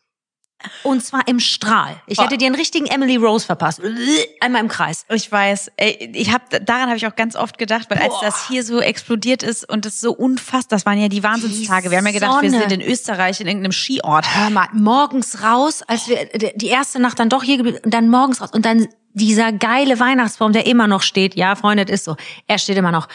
[0.84, 2.00] Und zwar im Strahl.
[2.06, 2.24] Ich Oh.
[2.24, 3.82] hätte dir einen richtigen Emily Rose verpasst.
[4.41, 5.06] Einmal im Kreis.
[5.10, 8.21] Ich weiß, ich hab, daran habe ich auch ganz oft gedacht, weil als Boah.
[8.26, 11.89] das hier so explodiert ist und es so unfassbar, das waren ja die Wahnsinnstage.
[11.89, 12.62] Wir haben ja gedacht, wir Sonne.
[12.69, 14.36] sind in Österreich in irgendeinem Skiort.
[14.36, 18.08] Hör mal, morgens raus, als wir die erste Nacht dann doch hier geblieben und dann
[18.10, 21.36] morgens raus und dann dieser geile Weihnachtsbaum, der immer noch steht.
[21.36, 22.15] Ja, Freunde, das ist so.
[22.47, 23.08] Er steht immer noch.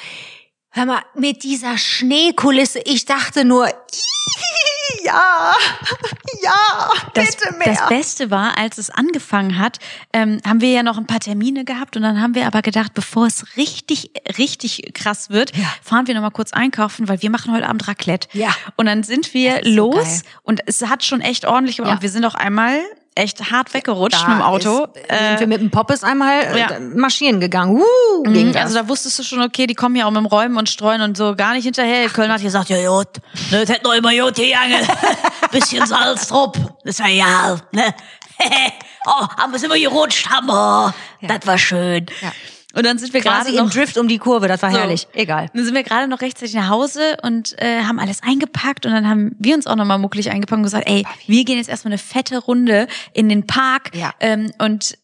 [0.70, 3.66] Hör mal, mit dieser Schneekulisse, ich dachte nur,
[5.04, 5.54] ja,
[6.42, 7.68] ja, Das, bitte mehr.
[7.68, 9.78] das Beste war, als es angefangen hat,
[10.12, 12.92] ähm, haben wir ja noch ein paar Termine gehabt und dann haben wir aber gedacht,
[12.94, 17.54] bevor es richtig, richtig krass wird, fahren wir noch mal kurz einkaufen, weil wir machen
[17.54, 18.28] heute Abend Raclette.
[18.32, 18.54] Ja.
[18.76, 20.20] Und dann sind wir Das so los geil.
[20.42, 21.90] und es hat schon echt ordentlich gemacht.
[21.90, 21.94] Ja.
[21.96, 22.80] Und wir sind auch einmal
[23.16, 24.84] echt hart weggerutscht Da mit dem Auto.
[24.84, 26.68] Ist, sind wir mit dem Poppes einmal äh, ja.
[26.80, 27.80] marschieren gegangen.
[27.80, 28.56] Uh, ging Mhm.
[28.56, 31.00] Also da wusstest du schon, okay, die kommen ja auch mit dem Räumen und Streuen
[31.00, 32.08] und so gar nicht hinterher.
[32.08, 33.08] Köln hat gesagt, ja gut,
[33.50, 34.86] ne, das hätte noch immer gut gegangen.
[35.50, 36.52] Bisschen Salz drauf,
[36.84, 37.94] das war ja, ne.
[39.06, 40.94] oh, haben wir immer gerutscht, haben wir.
[41.22, 42.06] Das war schön.
[42.20, 42.32] Ja.
[42.76, 44.78] Und dann sind wir gerade im Drift um die Kurve, das war So.
[44.78, 45.08] herrlich.
[45.14, 45.48] Egal.
[45.54, 49.08] dann sind wir gerade noch rechtzeitig nach Hause und äh, haben alles eingepackt und dann
[49.08, 51.98] haben wir uns auch nochmal mucklig eingepackt und gesagt, ey, wir gehen jetzt erstmal eine
[51.98, 54.12] fette Runde in den Park Ja.
[54.20, 54.98] ähm, und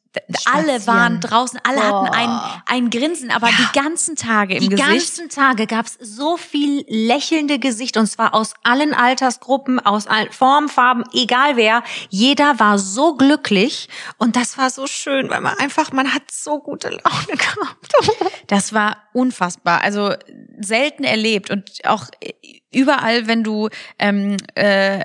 [0.44, 2.14] alle waren draußen, alle hatten Boah.
[2.14, 4.88] ein, ein Grinsen, aber die ganzen Tage im Die Gesicht.
[4.88, 10.68] ganzen Tage gab's so viel lächelnde Gesichter und zwar aus allen Altersgruppen, aus allen Formen,
[10.68, 11.82] Farben, egal wer.
[12.10, 16.58] Jeder war so glücklich und das war so schön, weil man einfach, man hat so
[16.58, 17.02] gute Laune
[17.38, 17.92] gehabt.
[18.48, 19.82] Das war unfassbar.
[19.82, 20.14] Also
[20.60, 22.06] selten erlebt und auch
[22.72, 25.04] überall, wenn du ähm, äh,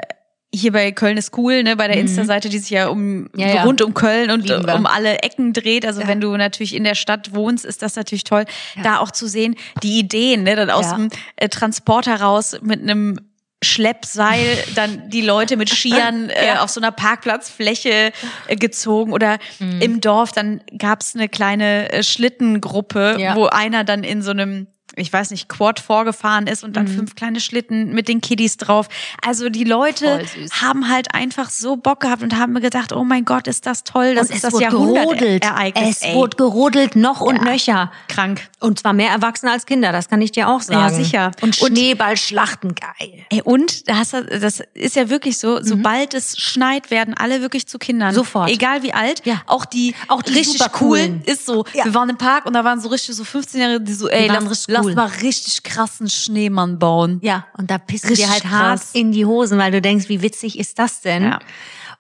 [0.54, 3.30] hier bei Köln ist cool, ne, bei der Insta-Seite, die sich ja um Mhm.
[3.36, 3.64] Ja, ja.
[3.64, 4.76] rund um Köln und Lieben wir.
[4.76, 5.86] um alle Ecken dreht.
[5.86, 6.08] Also Ja.
[6.08, 8.46] wenn du natürlich in der Stadt wohnst, ist das natürlich toll,
[8.82, 13.20] da auch zu sehen, die Ideen, ne, dann aus dem äh, Transporter raus mit einem
[13.64, 16.64] Schleppseil dann die Leute mit Skiern äh, Ja.
[16.64, 18.12] auf so einer Parkplatzfläche
[18.48, 19.82] äh, gezogen oder Mhm.
[19.82, 23.36] im Dorf dann gab's eine kleine äh, Schlittengruppe, Ja.
[23.36, 26.74] wo einer dann in so einem ich weiß nicht, Quad vorgefahren ist und Mhm.
[26.74, 28.88] dann fünf kleine Schlitten mit den Kiddies drauf.
[29.26, 30.24] Also die Leute
[30.62, 33.84] haben halt einfach so Bock gehabt und haben mir gedacht, oh mein Gott, ist das
[33.84, 34.60] toll, das und ist es das.
[34.62, 35.98] Jahrhundertereignis.
[35.98, 36.16] Es ey.
[36.16, 37.44] wurde gerodelt noch und Ja.
[37.44, 37.92] nöcher.
[38.08, 38.48] krank.
[38.60, 40.80] Und zwar mehr Erwachsene als Kinder, das kann ich dir auch sagen.
[40.80, 41.32] Ja, sicher.
[41.42, 43.26] Und Und- Schneeballschlachten, geil.
[43.30, 47.42] Ey, und da hast du, das ist ja wirklich so, sobald es schneit, werden alle
[47.42, 48.10] wirklich zu Kindern.
[48.12, 48.16] Mhm.
[48.16, 48.50] Sofort.
[48.50, 49.22] Egal wie alt.
[49.26, 49.42] Ja.
[49.48, 51.20] Auch die, Auch die richtig supercoolen.
[51.20, 51.22] coolen.
[51.26, 51.66] Ist so.
[51.74, 51.86] Ja.
[51.86, 54.28] Wir waren im Park und da waren so richtig so 15-Jährige, die so, ey, Die
[54.30, 57.20] lass, lass mal richtig krassen Schneemann bauen.
[57.22, 58.90] Ja, und da pissen Richtig dir halt hart krass.
[58.94, 61.24] in die Hosen, weil du denkst, wie witzig ist das denn?
[61.24, 61.40] Ja.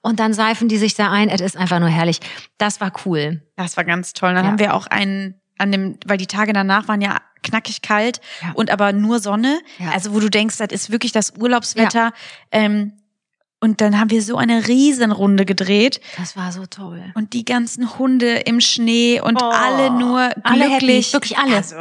[0.01, 1.27] Und dann seifen die sich da ein.
[1.29, 2.19] Es ist einfach nur herrlich.
[2.57, 3.41] Das war cool.
[3.55, 4.33] Das war ganz toll.
[4.33, 4.51] Dann Ja.
[4.51, 8.51] haben wir auch einen an dem, weil die Tage danach waren ja knackig kalt Ja.
[8.53, 9.59] und aber nur Sonne.
[9.79, 9.91] Ja.
[9.91, 12.13] Also wo du denkst, das ist wirklich das Urlaubswetter.
[12.51, 12.93] Ähm,
[13.59, 17.03] und dann haben wir so eine Riesenrunde gedreht Das war so toll.
[17.15, 21.07] und die ganzen Hunde im Schnee und Oh, alle nur alle glücklich.
[21.07, 21.55] happy, wirklich alle.
[21.55, 21.75] Also,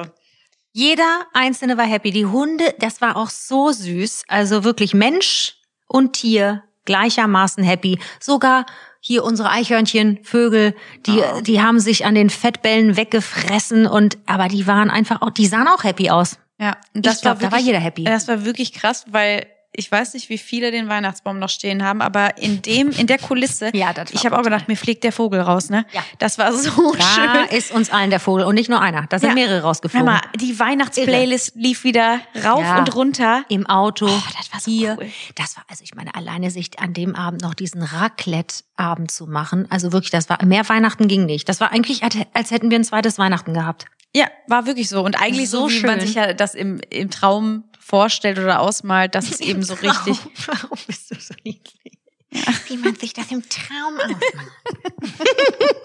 [0.77, 2.11] Jeder einzelne war happy.
[2.11, 4.25] Die Hunde, das war auch so süß.
[4.29, 5.55] Also wirklich Mensch
[5.89, 7.99] und Tier gleichermaßen happy.
[8.21, 8.67] Sogar
[9.01, 10.75] hier unsere Eichhörnchen, Vögel,
[11.07, 11.41] die, Oh.
[11.41, 15.67] die haben sich an den Fettbällen weggefressen und, aber die waren einfach auch, die sahen
[15.67, 16.37] auch happy aus.
[16.61, 18.05] ja, Ich das glaub, war da war jeder happy.
[18.05, 22.01] Das war wirklich krass, weil ich weiß nicht, wie viele den Weihnachtsbaum noch stehen haben,
[22.03, 25.13] aber in dem, in der Kulisse, Ja, das ich habe auch gedacht, mir fliegt der
[25.13, 25.85] Vogel raus, ne?
[25.93, 26.03] Ja.
[26.19, 27.05] Das war so Da
[27.49, 27.57] schön.
[27.59, 29.07] ist uns allen der Vogel und nicht nur einer.
[29.09, 29.35] Da sind Ja.
[29.35, 30.07] mehrere rausgeflogen.
[30.07, 32.79] mal, die Weihnachtsplaylist lief wieder rauf Ja.
[32.79, 33.45] und runter.
[33.49, 34.97] Im Auto, Oh, das war so hier.
[34.99, 35.11] cool.
[35.35, 39.67] Das war, also ich meine, alleine sich an dem Abend noch diesen Raclette-Abend zu machen.
[39.71, 41.49] Also wirklich, das war, mehr Weihnachten ging nicht.
[41.49, 43.87] Das war eigentlich, als hätten wir ein zweites Weihnachten gehabt.
[44.15, 45.03] Ja, war wirklich so.
[45.03, 46.07] Und eigentlich so, So wie man schön.
[46.07, 50.19] sich ja das im, im Traum vorstellt oder ausmalt, dass es eben so richtig.
[50.47, 51.93] Warum bist du so niedlich?
[52.67, 54.53] Wie man sich das im Traum ausmacht.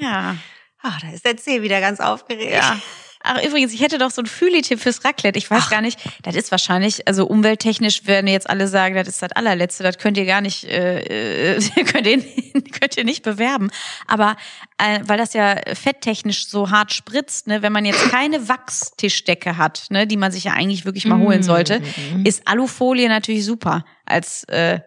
[0.00, 0.36] Ja.
[0.80, 2.52] Ah, da ist der C wieder ganz aufgeregt.
[2.52, 2.80] Ja.
[3.22, 5.38] Ach, übrigens, ich hätte doch so einen Fühli-Tipp fürs Raclette.
[5.38, 9.22] Ich weiß gar nicht, das ist wahrscheinlich, also umwelttechnisch werden jetzt alle sagen, das ist
[9.22, 12.22] das allerletzte, das könnt ihr gar nicht, äh, äh, könnt, ihr,
[12.80, 13.70] könnt ihr nicht bewerben.
[14.06, 14.36] Aber
[14.78, 19.86] äh, weil das ja fetttechnisch so hart spritzt, ne, wenn man jetzt keine Wachstischdecke hat,
[19.90, 21.82] ne, die man sich ja eigentlich wirklich mal holen sollte,
[22.24, 24.80] ist Alufolie natürlich super als äh,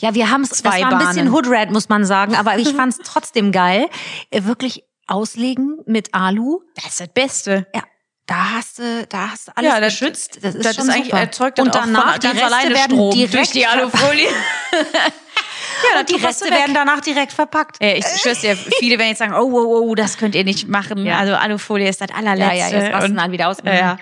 [0.00, 1.32] Ja, wir haben es, das war ein bisschen.
[1.32, 3.86] Hoodrat, muss man sagen, aber ich fand es trotzdem geil.
[4.30, 6.60] Äh, Wirklich auslegen mit Alu.
[6.76, 7.66] das ist das Beste.
[7.74, 7.82] Ja.
[8.26, 10.38] Da hast du, da hast du alles Ja, das- geschützt.
[10.42, 11.18] Das ist, Das schon ist eigentlich super.
[11.20, 14.28] erzeugt dann Und danach die Reste alleine werden Strom direkt durch die Alufolie.
[15.92, 17.76] Ja, und die Reste werden danach direkt verpackt.
[17.82, 20.68] Ja, ich schwör's dir, viele werden jetzt sagen, oh, oh, oh, das könnt ihr nicht
[20.68, 21.04] machen.
[21.04, 21.18] Ja.
[21.18, 22.56] Also Alufolie ist das allerletzte.
[22.56, 23.58] Ja, ja, jetzt rasten dann wieder aus.
[23.64, 23.96] Ja, ja,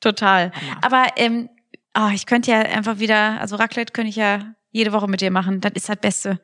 [0.00, 0.50] total.
[0.52, 0.78] Hammer.
[0.82, 1.48] Aber ähm,
[1.96, 5.30] oh, ich könnte ja einfach wieder, also Raclette könnte ich ja jede Woche mit dir
[5.30, 5.60] machen.
[5.60, 6.40] Das ist das Beste.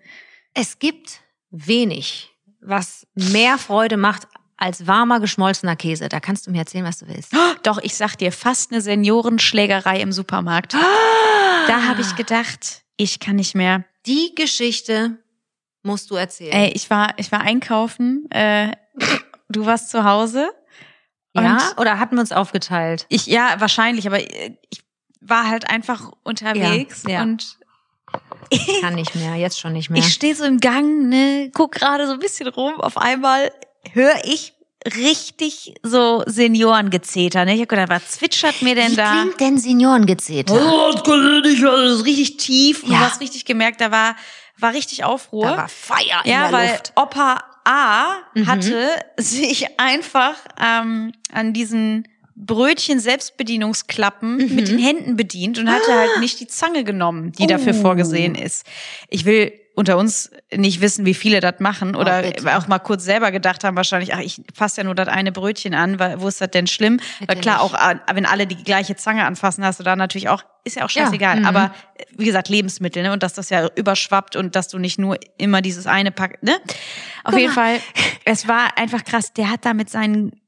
[0.52, 2.30] Es gibt wenig,
[2.64, 6.08] was mehr Freude macht als warmer geschmolzener Käse.
[6.08, 7.32] Da kannst du mir erzählen, was du willst.
[7.62, 10.74] Doch, ich sag dir, fast eine Seniorenschlägerei im Supermarkt.
[10.74, 13.84] Da habe ich gedacht, ich kann nicht mehr.
[14.06, 15.18] Die Geschichte
[15.82, 16.52] musst du erzählen.
[16.52, 18.30] Ey, ich war, ich war einkaufen.
[18.30, 18.72] Äh,
[19.48, 20.50] du warst zu Hause.
[21.34, 21.58] ja?
[21.76, 23.06] Oder hatten wir uns aufgeteilt?
[23.08, 24.82] Ich, ja, wahrscheinlich, aber ich
[25.20, 27.22] war halt einfach unterwegs Ja, ja.
[27.22, 27.58] und
[28.80, 30.00] Kann nicht mehr, jetzt schon nicht mehr.
[30.00, 32.80] ich stehe so im Gang, ne, guck gerade so ein bisschen rum.
[32.80, 33.52] Auf einmal
[33.92, 34.54] höre ich
[34.96, 37.44] richtig so Seniorengezeter.
[37.44, 37.54] Ne?
[37.54, 39.10] Ich hab gedacht, was zwitschert mir denn Wie da?
[39.12, 40.54] klingt denn Seniorengezeter?
[40.54, 42.82] Oh, das ich das ist richtig tief.
[42.84, 42.98] Und Ja.
[42.98, 44.16] du hast richtig gemerkt, da war,
[44.58, 45.44] war richtig Aufruhr.
[45.46, 46.92] Da war Feier in ja, der weil Luft.
[46.96, 48.46] Opa A Mhm.
[48.46, 54.54] hatte sich einfach ähm, an diesen Brötchen Selbstbedienungsklappen Mhm.
[54.54, 57.80] mit den Händen bedient und hatte halt nicht die Zange genommen, die dafür Oh.
[57.82, 58.66] vorgesehen ist.
[59.08, 62.56] Ich will unter uns nicht wissen, wie viele das machen oder Oh, bitte.
[62.56, 65.74] auch mal kurz selber gedacht haben, wahrscheinlich, ach, ich fasse ja nur das eine Brötchen
[65.74, 67.00] an, weil, wo ist das denn schlimm?
[67.26, 67.74] weil klar, nicht.
[67.74, 70.84] auch äh, wenn alle die gleiche Zange anfassen, hast du da natürlich auch, ist ja
[70.84, 71.40] auch Ja, scheißegal.
[71.40, 71.46] mhm.
[71.46, 73.12] Aber äh, wie gesagt, Lebensmittel, ne?
[73.12, 76.52] Und dass das ja überschwappt und dass du nicht nur immer dieses eine pack, ne?
[77.24, 77.78] Auf Guck jeden mal.
[77.78, 77.80] Fall,
[78.24, 79.32] es war einfach krass.
[79.32, 80.40] Der hat da mit seinen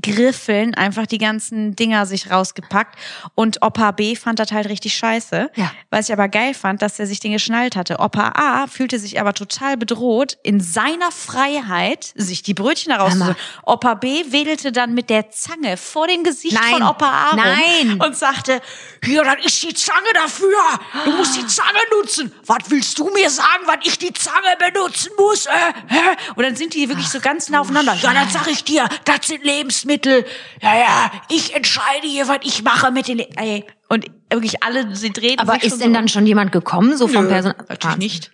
[0.00, 2.98] Griffeln einfach die ganzen Dinger sich rausgepackt.
[3.34, 5.50] Und Opa B fand das halt richtig scheiße.
[5.54, 5.72] Ja.
[5.90, 7.98] Was ich aber geil fand, dass er sich den geschnallt hatte.
[8.00, 13.36] Opa A fühlte sich aber total bedroht, in seiner Freiheit sich die Brötchen da rauszuholen.
[13.64, 16.72] Opa B wedelte dann mit der Zange vor dem Gesicht Nein.
[16.72, 18.00] von Opa A rum Nein.
[18.00, 18.60] und sagte,
[19.04, 20.58] Hier, das ist die Zange dafür.
[21.04, 22.32] Du musst die Zange nutzen.
[22.46, 25.46] Was willst du mir sagen, wann ich die Zange benutzen muss?
[25.46, 25.50] Äh?
[25.88, 25.98] Hä?
[26.34, 27.94] und dann sind die wirklich so ganz nah aufeinander.
[28.00, 30.24] Ja, dann sag ich dir, das sind Lebensmittel.
[30.60, 33.18] Ja, ja, ich entscheide hier, was ich mache mit den...
[33.18, 36.52] Le Ey, und wirklich alle, sie drehen Aber sich ist denn so dann schon jemand
[36.52, 37.56] gekommen, so vom Personal?
[37.68, 38.30] Natürlich nicht.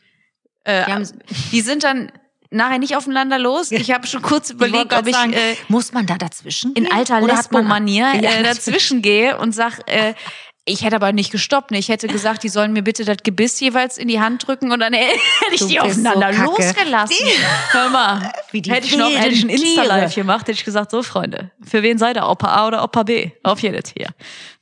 [0.65, 1.09] Äh, Die haben-
[1.53, 2.13] die sind dann
[2.51, 3.71] nachher nicht aufeinander los.
[3.73, 6.73] Ich habe schon kurz überlegt, ob ich äh, muss man da dazwischen?
[6.75, 10.15] in alter Lesbo-Manier Ja, äh, dazwischen gehe und sag, äh,
[10.69, 11.71] ich hätte aber nicht gestoppt.
[11.71, 11.79] Ne?
[11.79, 14.81] Ich hätte gesagt, die sollen mir bitte das Gebiss jeweils in die Hand drücken und
[14.81, 15.19] dann hätte
[15.53, 16.45] ich die so aufeinander kacke.
[16.45, 17.27] losgelassen.
[17.71, 20.91] Hör mal, Wie die hätte ich noch hätte ich ein Insta-Live gemacht, hätte ich gesagt,
[20.91, 22.29] so Freunde, für wen seid ihr?
[22.29, 23.31] Opa A oder Opa B?
[23.43, 24.09] Auf jedes hier.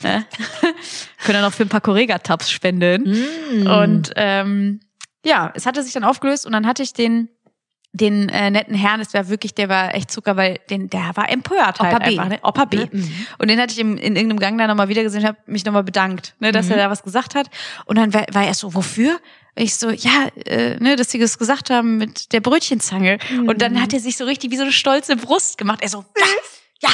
[0.03, 0.27] Ne?
[1.25, 3.63] Können ja noch für ein paar Correga-Tabs spenden.
[3.63, 3.67] Mm.
[3.67, 4.81] Und ähm,
[5.25, 7.29] ja, es hatte sich dann aufgelöst und dann hatte ich den
[7.97, 11.29] den äh, netten Herrn, es war wirklich, der war echt Zucker, weil den, der war
[11.31, 12.05] empört halt Opa B.
[12.11, 12.39] einfach, ne?
[12.43, 12.87] Opa B.
[12.91, 13.27] Mhm.
[13.39, 15.85] Und den hatte ich im, in irgendeinem Gang da nochmal wieder gesehen, habe mich nochmal
[15.85, 16.73] bedankt, ne, dass Mhm.
[16.73, 17.49] er da was gesagt hat.
[17.87, 19.19] Und dann war, war er so, wofür?
[19.55, 23.19] Ich so, ja, äh, ne, dass sie das gesagt haben mit der Brötchenzange.
[23.31, 23.59] Und Mhm.
[23.59, 25.79] dann hat er sich so richtig wie so eine stolze Brust gemacht.
[25.83, 26.27] Er so, ja,
[26.83, 26.91] ja,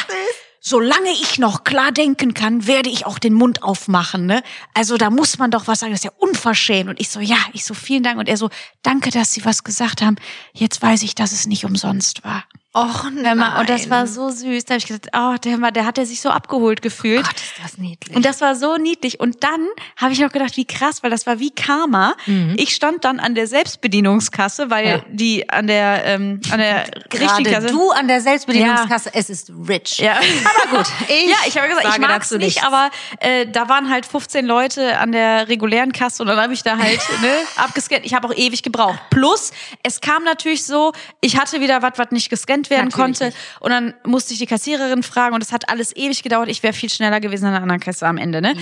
[0.62, 4.42] solange ich noch klar denken kann, werde ich auch den Mund aufmachen, ne?
[4.74, 6.88] Also da muss man doch was sagen, das ist ja unverschämt.
[6.88, 8.18] Und ich so, ja, ich so, vielen Dank.
[8.18, 8.48] Und er so,
[8.82, 10.16] danke, dass Sie was gesagt haben.
[10.52, 12.44] Jetzt weiß ich, dass es nicht umsonst war.
[12.74, 13.90] Och Hör mal, und das nein.
[13.90, 14.64] war so süß.
[14.64, 17.22] Da habe ich gedacht, oh, der, der hat er sich so abgeholt gefühlt.
[17.26, 18.16] Gott, ist das niedlich.
[18.16, 19.20] Und das war so niedlich.
[19.20, 19.66] Und dann
[19.98, 22.14] habe ich noch gedacht, wie krass, weil das war wie Karma.
[22.56, 24.88] Ich stand dann an der Selbstbedienungskasse, weil Mhm.
[24.88, 25.04] Ja.
[25.10, 27.66] die an der ähm, an der richtigen Kasse.
[27.68, 29.98] du an der Selbstbedienungskasse, es ist rich.
[29.98, 30.14] Ja.
[30.70, 32.64] Aber gut, ich ja, ich habe gesagt, ich sage mag's dazu nicht, nichts.
[32.64, 36.62] aber äh, da waren halt 15 Leute an der regulären Kasse und dann habe ich
[36.62, 38.04] da halt ne, abgescannt.
[38.06, 38.98] Ich habe auch ewig gebraucht.
[39.10, 43.24] Plus, es kam natürlich so, ich hatte wieder was, was nicht gescannt werden Natürlich konnte
[43.26, 43.36] nicht.
[43.60, 46.48] und dann musste ich die Kassiererin fragen und es hat alles ewig gedauert.
[46.48, 48.54] Ich wäre viel schneller gewesen an der anderen Kasse am Ende, ne?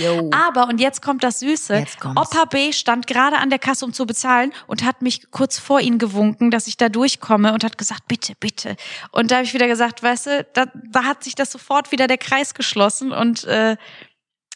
[0.47, 1.85] Aber und jetzt kommt das Süße.
[2.17, 5.81] Opa B stand gerade an der Kasse, um zu bezahlen und hat mich kurz vor
[5.81, 8.77] ihn gewunken, dass ich da durchkomme und hat gesagt, bitte, bitte.
[9.13, 12.07] Und da habe ich wieder gesagt, weißt du, da, da hat sich das sofort wieder
[12.07, 13.77] der Kreis geschlossen und äh,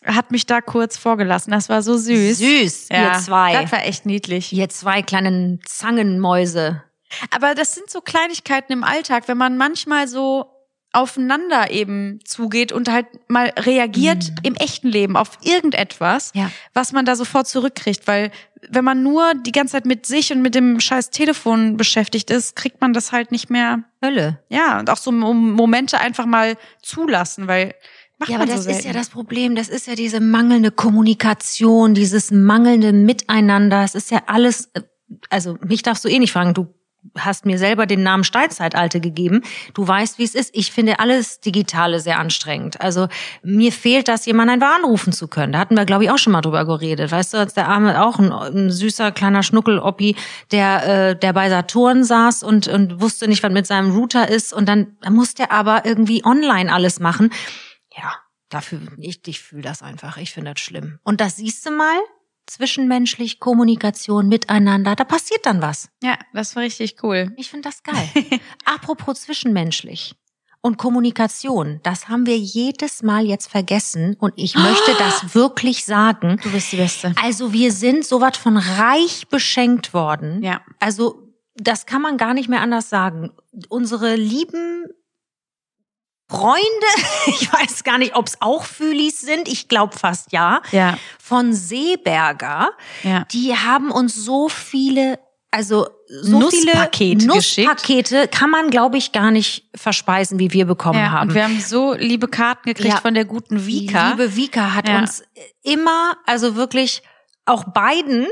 [0.05, 1.51] hat mich da kurz vorgelassen.
[1.51, 2.39] Das war so süß.
[2.39, 3.53] Süß, Ja, ihr zwei.
[3.63, 4.53] Das war echt niedlich.
[4.53, 6.83] Ihr zwei kleinen Zangenmäuse.
[7.31, 10.47] Aber das sind so Kleinigkeiten im Alltag, wenn man manchmal so
[10.93, 16.53] aufeinander eben zugeht und halt mal reagiert im echten Leben auf irgendetwas, Ja.
[16.73, 18.07] was man da sofort zurückkriegt.
[18.07, 18.31] Weil
[18.69, 22.55] wenn man nur die ganze Zeit mit sich und mit dem scheiß Telefon beschäftigt ist,
[22.55, 23.83] kriegt man das halt nicht mehr.
[24.05, 24.41] Hölle.
[24.51, 27.75] Ja, und auch so Mom- Momente einfach mal zulassen, weil
[28.19, 28.99] macht Ja, aber das so ist ja selten.
[28.99, 29.57] das Problem.
[29.57, 33.83] Das ist ja diese mangelnde Kommunikation, dieses mangelnde Miteinander.
[33.83, 34.83] Es ist ja alles, äh,
[35.29, 36.55] also mich darfst du eh nicht fragen.
[36.55, 36.69] Du
[37.19, 39.43] hast mir selber den Namen Steinzeitalte gegeben.
[39.75, 40.51] Du weißt, wie es ist.
[40.55, 42.81] Ich finde alles Digitale sehr anstrengend.
[42.81, 43.09] Also
[43.43, 45.53] mir fehlt das, jemanden einfach anrufen zu können.
[45.53, 47.13] Da hatten wir, glaube ich, auch schon mal drüber geredet.
[47.13, 50.17] Weißt du, als der Arme auch ein, ein süßer kleiner Schnuckel-Oppi,
[50.51, 54.53] der, äh, der bei Saturn saß und, und wusste nicht, was mit seinem Router ist.
[54.53, 57.31] Und dann musste er aber irgendwie online alles machen.
[57.97, 58.15] Ja,
[58.49, 60.17] dafür, ich, ich fühle das einfach.
[60.17, 60.99] Ich finde das schlimm.
[61.03, 61.99] Und das siehst du mal,
[62.47, 65.89] zwischenmenschlich, Kommunikation miteinander, da passiert dann was.
[66.03, 67.33] Ja, das war richtig cool.
[67.37, 68.09] Ich finde das geil.
[68.65, 70.15] Apropos zwischenmenschlich
[70.65, 76.41] und Kommunikation, das haben wir jedes Mal jetzt vergessen und ich möchte das wirklich sagen.
[76.43, 77.15] Du bist die Beste.
[77.23, 80.43] Also wir sind sowas von reich beschenkt worden.
[80.43, 80.63] Ja.
[80.81, 83.31] Also das kann man gar nicht mehr anders sagen.
[83.69, 84.87] Unsere lieben
[86.29, 86.61] Freunde,
[87.27, 90.99] ich weiß gar nicht, ob es auch Fühlis sind, ich glaube fast ja, Ja.
[91.21, 92.71] von Seeberger,
[93.03, 93.25] Ja.
[93.33, 95.19] die haben uns so viele,
[95.51, 97.67] also so Nusspaket viele geschickt.
[97.69, 101.29] Nusspakete kann man, glaube ich, gar nicht verspeisen, wie wir bekommen Ja, haben.
[101.29, 103.01] und wir haben so liebe Karten gekriegt Ja.
[103.01, 104.11] von der guten Die Vika.
[104.11, 105.23] liebe Vika hat uns
[105.63, 107.03] immer, also wirklich
[107.47, 108.27] auch beiden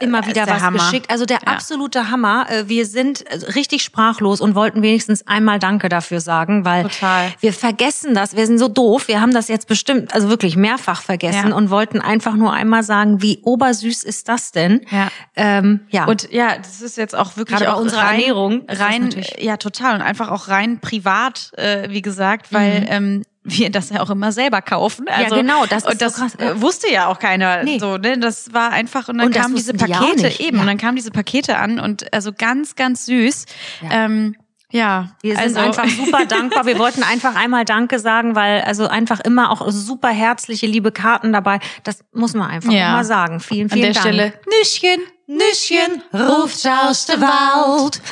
[0.00, 0.78] immer Ist wieder der was Hammer.
[0.78, 1.10] geschickt.
[1.10, 1.52] Also der Ja.
[1.52, 2.46] absolute Hammer.
[2.48, 7.32] Äh, Wir sind äh, richtig sprachlos und wollten wenigstens einmal Danke dafür sagen, weil Total.
[7.40, 8.36] wir vergessen das.
[8.36, 9.08] Wir sind so doof.
[9.08, 11.54] Wir haben das jetzt bestimmt, also wirklich mehrfach vergessen Ja.
[11.56, 14.82] und wollten einfach nur einmal sagen, wie obersüß ist das denn?
[14.90, 15.08] Ja.
[15.36, 16.04] Ähm, ja.
[16.06, 19.96] Und ja, das ist jetzt auch wirklich Gerade auch unserer rein, Ernährung rein, ja total
[19.96, 24.32] und einfach auch rein privat, äh, wie gesagt, weil ähm, wir das ja auch immer
[24.32, 25.06] selber kaufen.
[25.08, 26.50] Also, genau, das ist und das so krass, ja.
[26.52, 27.62] äh, wusste ja auch keiner.
[27.64, 27.78] Nee.
[27.78, 30.40] So, ne, das war einfach und dann Und kamen diese die Pakete nicht.
[30.40, 30.62] eben Ja.
[30.62, 33.46] und dann kamen diese Pakete an und also ganz, ganz süß.
[33.82, 34.04] Ja.
[34.04, 34.36] Ähm,
[34.70, 36.66] ja, Wir sind also, einfach super dankbar.
[36.66, 41.32] Wir wollten einfach einmal Danke sagen, weil also einfach immer auch super herzliche, liebe Karten
[41.32, 41.58] dabei.
[41.84, 42.92] Das muss man einfach Ja.
[42.92, 43.40] mal sagen.
[43.40, 44.06] Vielen, an vielen der Dank.
[44.14, 48.02] Stelle Nüsschen, Nüsschen ruft aus dem Wald.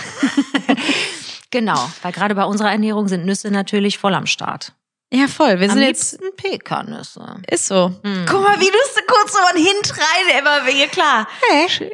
[1.51, 4.73] genau, weil gerade bei unserer Ernährung sind Nüsse natürlich voll am Start.
[5.13, 5.61] Ja, voll.
[5.61, 7.37] Wir Am sind jetzt liebsten Pekannüsse.
[7.49, 7.93] Ist so.
[8.29, 11.29] Guck mal, wie du es kurz so an hintreiben immer wieder klar.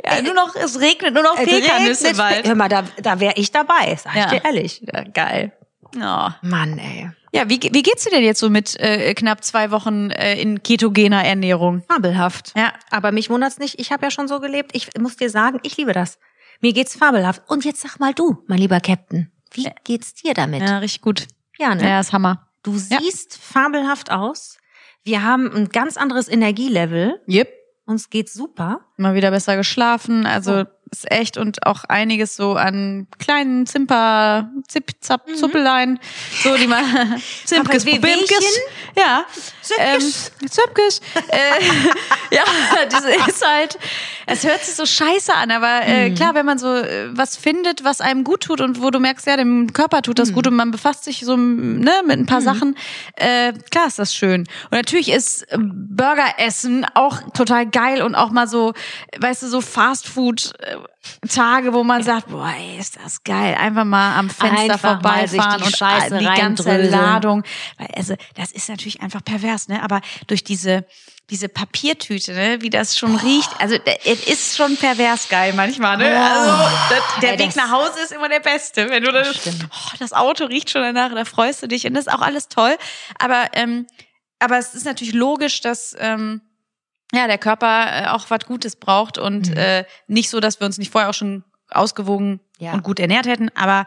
[0.05, 2.47] Ja, nur noch, es regnet nur noch Pekannüsse im Wald.
[2.47, 4.25] Hör mal, da, da wäre ich dabei, sag Ja.
[4.25, 4.83] ich dir ehrlich.
[4.93, 5.53] Ja, geil.
[5.95, 6.39] Ja.
[6.41, 7.11] Mann, ey.
[7.33, 10.63] Ja, wie, wie geht's dir denn jetzt so mit äh, knapp zwei Wochen äh, in
[10.63, 11.83] ketogener Ernährung?
[11.89, 12.53] Fabelhaft.
[12.57, 12.73] Ja.
[12.91, 13.79] Aber mich wundert's nicht.
[13.79, 14.71] Ich habe ja schon so gelebt.
[14.75, 16.19] Ich muss dir sagen, ich liebe das.
[16.61, 17.43] Mir geht's fabelhaft.
[17.49, 20.63] Und jetzt sag mal du, mein lieber Captain, wie geht's dir damit?
[20.63, 21.27] Ja, richtig gut.
[21.59, 21.83] Ja, ne?
[21.89, 22.47] Ja, ist Hammer.
[22.63, 24.59] Du siehst fabelhaft aus.
[25.03, 27.21] Wir haben ein ganz anderes Energielevel.
[27.29, 27.53] Yep.
[27.87, 28.81] Uns geht's super.
[28.97, 30.27] Mal wieder besser geschlafen.
[30.27, 35.99] Also ist echt und auch einiges so an kleinen Zimper, Zip, Zap, Zuppeleien.
[36.43, 36.83] So, die mal
[37.47, 37.87] Zimpkes.
[37.87, 38.37] Wehwehchen?
[38.95, 39.25] Ja.
[39.63, 40.33] Zipkes.
[40.41, 41.01] Ähm, Zipkes.
[41.29, 41.65] äh,
[42.35, 42.45] ja,
[42.91, 43.79] das ist halt,
[44.27, 47.85] es hört sich so scheiße an, aber äh, klar, wenn man so äh, was findet,
[47.85, 50.55] was einem gut tut und wo du merkst, ja, dem Körper tut das gut und
[50.55, 52.77] man befasst sich so ne, mit ein paar Sachen,
[53.17, 54.43] äh, klar ist das schön.
[54.71, 58.75] Und natürlich ist Burger essen auch total geil und auch mal so,
[59.19, 60.77] weißt du, so Fastfood äh,
[61.29, 65.61] Tage, wo man sagt, boah, ey, ist das geil, einfach mal am Fenster Einfach vorbeifahren
[65.61, 66.77] die und Scheiße die ganze.
[66.83, 67.43] Ladung,
[67.79, 69.83] weil also das ist natürlich einfach pervers, ne?
[69.83, 70.85] Aber durch diese
[71.31, 76.21] diese Papiertüte, ne, wie das schon riecht, also es ist schon pervers geil manchmal, ne?
[76.21, 76.51] Also
[76.91, 79.67] das, der Ey, Weg das- nach Hause ist immer der beste, wenn du das, stimmt.
[79.71, 82.49] oh, das Auto riecht schon danach, da freust du dich und das ist auch alles
[82.49, 82.77] toll,
[83.19, 83.87] aber ähm,
[84.41, 86.43] aber es ist natürlich logisch, dass ähm,
[87.15, 89.57] ja, der Körper äh, auch was Gutes braucht und Mhm.
[89.57, 92.73] äh, nicht so, dass wir uns nicht vorher auch schon ausgewogen Ja.
[92.73, 93.51] und gut ernährt hätten.
[93.55, 93.87] Aber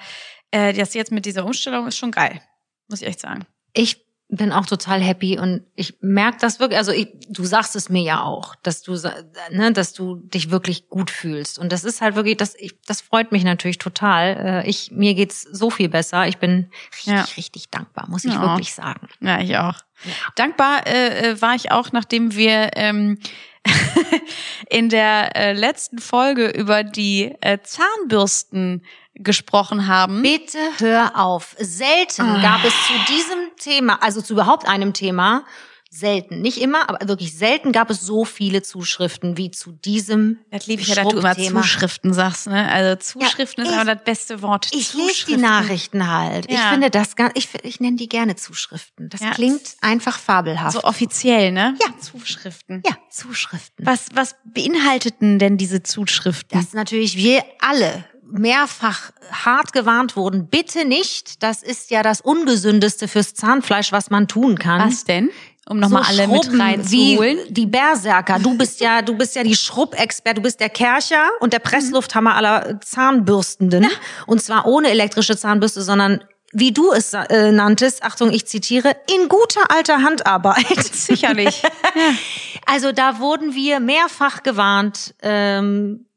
[0.52, 2.42] äh, das jetzt mit dieser Umstellung ist schon geil,
[2.88, 3.46] muss ich echt sagen.
[3.74, 7.90] Ich bin auch total happy und ich merke das wirklich, also ich, du sagst es
[7.90, 8.98] mir ja auch, dass du,
[9.52, 11.60] ne, dass du dich wirklich gut fühlst.
[11.60, 14.64] Und das ist halt wirklich, das, ich, das freut mich natürlich total.
[14.66, 16.28] Äh, Ich, mir geht's so viel besser.
[16.28, 17.26] Ich bin richtig, Ja.
[17.38, 18.42] richtig dankbar, muss ich Ja.
[18.42, 19.08] wirklich sagen.
[19.22, 19.76] Ja, ich auch.
[20.36, 23.20] Dankbar äh, äh, war ich auch, nachdem wir ähm,
[24.70, 28.84] in der äh, letzten Folge über die äh, Zahnbürsten
[29.16, 30.22] gesprochen haben.
[30.22, 31.56] Bitte hör auf.
[31.60, 32.42] Selten Ah.
[32.42, 35.46] gab es zu diesem Thema, also zu überhaupt einem Thema,
[35.90, 40.68] selten, nicht immer, aber wirklich selten gab es so viele Zuschriften wie zu diesem Das
[40.68, 41.62] liebe ich ja, dass du immer.
[41.62, 42.48] Zuschriften sagst.
[42.48, 42.70] Ne?
[42.70, 44.68] Also Zuschriften Ja, ist ich- aber das beste Wort.
[44.74, 45.38] Ich lese die.
[45.38, 46.48] Nachrichten halt.
[46.52, 46.72] Ich Ja.
[46.72, 49.08] finde das ganz, ich, ich nenne die gerne Zuschriften.
[49.08, 49.32] Das Ja.
[49.32, 50.74] klingt einfach fabelhaft.
[50.74, 51.76] So offiziell, ne?
[51.82, 51.98] Ja.
[51.98, 52.84] Zuschriften.
[52.86, 53.86] ja, Zuschriften.
[53.86, 56.60] Was, was beinhalteten denn diese Zuschriften?
[56.60, 60.48] Dass natürlich wir alle mehrfach hart gewarnt wurden.
[60.48, 61.44] Bitte nicht.
[61.44, 64.82] Das ist ja das Ungesündeste fürs Zahnfleisch, was man tun kann.
[64.88, 65.30] was denn?
[65.68, 67.40] um nochmal so alle mit schrubben reinzuholen.
[67.48, 68.40] Wie die Berserker.
[68.40, 72.36] Du bist ja, du bist ja die Schrubbexpert, du bist der Kercher und der Presslufthammer
[72.36, 73.88] aller Zahnbürstenden.
[74.28, 79.28] Und zwar ohne elektrische Zahnbürste, sondern wie du es äh, nanntest, Achtung, ich zitiere, in
[79.28, 80.84] guter alter Handarbeit.
[80.94, 81.62] Sicherlich.
[82.68, 85.14] Also da wurden wir mehrfach gewarnt.
[85.22, 86.08] Ähm,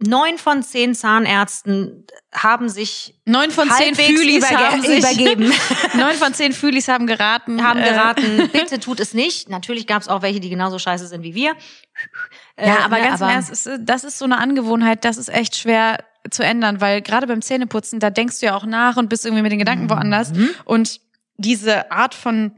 [0.00, 5.52] neun von zehn Zahnärzten haben sich Neun von zehn Fühlis haben sich übergeben.
[5.94, 7.62] Neun von zehn Fühlis haben geraten.
[7.66, 9.48] haben äh, geraten, bitte tut es nicht.
[9.48, 11.54] Natürlich gab es auch welche, die genauso scheiße sind wie wir.
[12.58, 15.28] Ja, Äh, aber ne, ganz im Ernst, ist, das ist so eine Angewohnheit, das ist
[15.28, 15.98] echt schwer
[16.30, 19.42] zu ändern, weil gerade beim Zähneputzen, da denkst du ja auch nach und bist irgendwie
[19.42, 19.90] mit den Gedanken Mhm.
[19.90, 20.32] woanders.
[20.64, 21.00] Und
[21.36, 22.52] diese Art von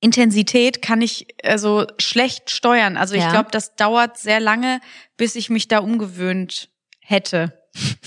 [0.00, 2.96] Intensität kann ich also schlecht steuern.
[2.96, 3.30] Also ich Ja.
[3.30, 4.80] glaube, das dauert sehr lange,
[5.16, 6.68] bis ich mich da umgewöhnt
[7.00, 7.57] hätte.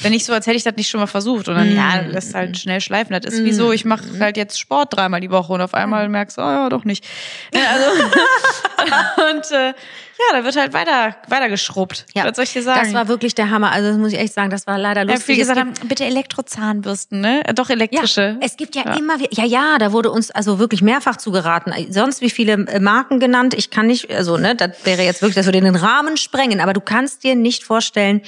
[0.01, 1.47] Wenn nicht so, als hätte ich das nicht schon mal versucht.
[1.47, 2.11] Und dann, ja, Mhm.
[2.11, 3.13] lässt halt schnell schleifen.
[3.19, 6.09] Das ist wie so, ich mache halt jetzt Sport dreimal die Woche und auf einmal
[6.09, 7.05] merkst du, oh ja, doch nicht.
[7.53, 8.03] Ja, Also,
[9.31, 12.05] und äh, ja, da wird halt weiter, weiter geschrubbt.
[12.13, 12.81] Ja, Was soll ich dir sagen?
[12.83, 13.71] Das war wirklich der Hammer.
[13.71, 15.25] Also das muss ich echt sagen, das war leider ja, lustig.
[15.25, 17.41] viele Es gesagt haben, bitte Elektrozahnbürsten, ne?
[17.47, 18.37] Äh, Doch elektrische.
[18.39, 21.73] Ja, es gibt ja, immer wieder, ja, ja, da wurde uns also wirklich mehrfach zugeraten.
[21.91, 23.53] Sonst wie viele äh, Marken genannt.
[23.53, 26.59] Ich kann nicht, also, ne, das wäre jetzt wirklich, das würde den Rahmen sprengen.
[26.59, 28.21] Aber du kannst dir nicht vorstellen,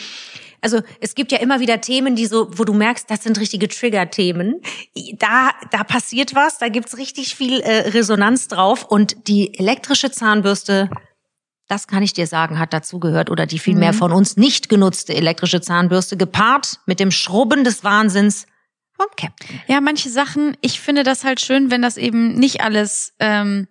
[0.64, 3.68] also es gibt ja immer wieder Themen, die so, wo du merkst, das sind richtige
[3.68, 4.61] Trigger-Themen.
[5.20, 8.86] Da, da passiert was, da gibt's richtig viel äh, Resonanz drauf.
[8.86, 10.89] Und die elektrische Zahnbürste,
[11.68, 13.30] das kann ich dir sagen, hat dazugehört.
[13.30, 18.47] Oder die vielmehr von uns nicht genutzte elektrische Zahnbürste, gepaart mit dem Schrubben des Wahnsinns
[18.95, 19.61] vom Captain.
[19.68, 23.68] Ja, manche Sachen, ich finde das halt schön, wenn das eben nicht alles ähm,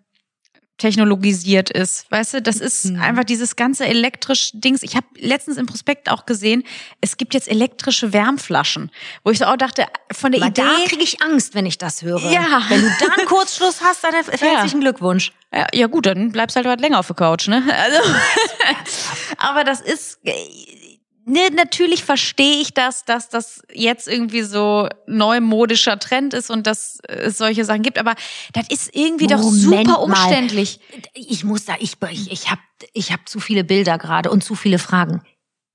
[0.82, 2.10] technologisiert ist.
[2.10, 3.00] Weißt du, das ist Mhm.
[3.00, 4.82] einfach dieses ganze elektrisch Dings.
[4.82, 6.64] Ich habe letztens im Prospekt auch gesehen,
[7.00, 8.90] es gibt jetzt elektrische Wärmflaschen,
[9.24, 10.62] wo ich so auch dachte, von der Aber Idee.
[10.62, 12.30] da kriege ich Angst, wenn ich das höre.
[12.30, 12.62] Ja.
[12.68, 15.32] Wenn du da einen Kurzschluss hast, dann herzlichen Glückwunsch.
[15.54, 17.62] Ja, ja gut, dann bleibst halt was länger auf der Couch, ne?
[17.76, 17.98] Also,
[19.38, 20.18] aber das ist,
[21.24, 26.98] ne, natürlich verstehe ich das, dass das jetzt irgendwie so neumodischer Trend ist und dass
[27.08, 28.14] es solche Sachen gibt, aber
[28.52, 29.94] das ist irgendwie doch Moment super mal.
[29.96, 30.80] umständlich.
[31.14, 32.60] Ich muss da, ich, ich, ich habe
[32.92, 35.22] ich hab zu viele Bilder gerade und zu viele Fragen.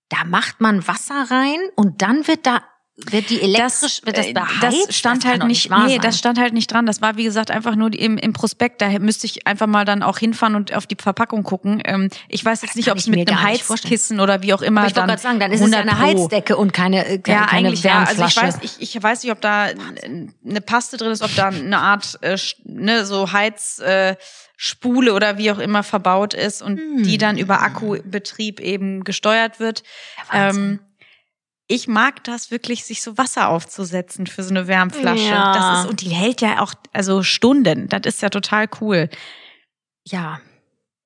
[0.10, 2.64] Da macht man Wasser rein und dann wird da
[2.98, 4.88] wird die elektrisch wird das äh, beheizt?
[4.88, 6.02] das stand kann halt nicht, wahr nee, sein.
[6.02, 6.88] das stand halt nicht dran.
[6.88, 8.82] Das war wie gesagt einfach nur im, im Prospekt.
[8.82, 11.82] Da müsste ich einfach mal dann auch hinfahren und auf die Verpackung gucken.
[11.86, 13.70] Ähm, ich weiß jetzt nicht, ob es ich mit einem nicht.
[13.70, 15.10] Heizkissen oder wie auch immer Aber ich wollte dann.
[15.10, 16.22] gerade sagen, dann ist es ja 100 eine.
[16.22, 18.04] Heizdecke und keine, äh, keine, Ja, keine eigentlich ja.
[18.04, 21.50] Also ich weiß, ich, ich weiß nicht, ob da eine Paste drin ist, ob da
[21.50, 24.16] eine Art äh, ne, so Heizspule äh,
[24.60, 29.84] Spule oder wie auch immer verbaut ist und die dann über Akkubetrieb eben gesteuert wird.
[30.32, 30.64] Wahnsinn.
[30.64, 30.80] ähm,
[31.68, 35.30] ich mag das wirklich, sich so Wasser aufzusetzen für so eine Wärmflasche.
[35.30, 35.53] Ja.
[35.53, 37.89] Das ist, und die hält ja auch, also Stunden.
[37.89, 39.09] Das ist ja total cool.
[40.05, 40.39] ja.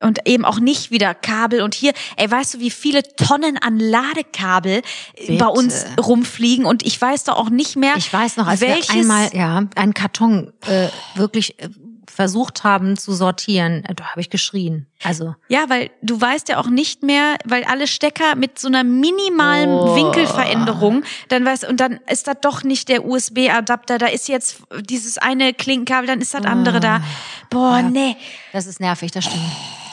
[0.03, 3.79] Und eben auch nicht wieder Kabel und hier, ey, weißt du, wie viele Tonnen an
[3.79, 4.81] Ladekabel
[5.13, 5.33] äh, Bitte.
[5.37, 8.89] bei uns rumfliegen und ich weiß doch auch nicht mehr, Ich weiß noch, als welches,
[8.89, 11.69] wir einmal ja einen Karton äh, wirklich äh,
[12.21, 14.85] versucht haben zu sortieren, äh, da habe ich geschrien.
[15.03, 18.83] Also Ja, weil du weißt ja auch nicht mehr, weil alle Stecker mit so einer
[18.83, 19.95] minimalen Oh.
[19.95, 25.17] Winkelveränderung, dann weißt und dann ist das doch nicht der USB-Adapter, da ist jetzt dieses
[25.17, 27.01] eine Klinkenkabel, dann ist das andere da.
[27.49, 27.89] Boah, Ja.
[27.89, 28.15] nee.
[28.53, 29.41] das ist nervig, das stimmt.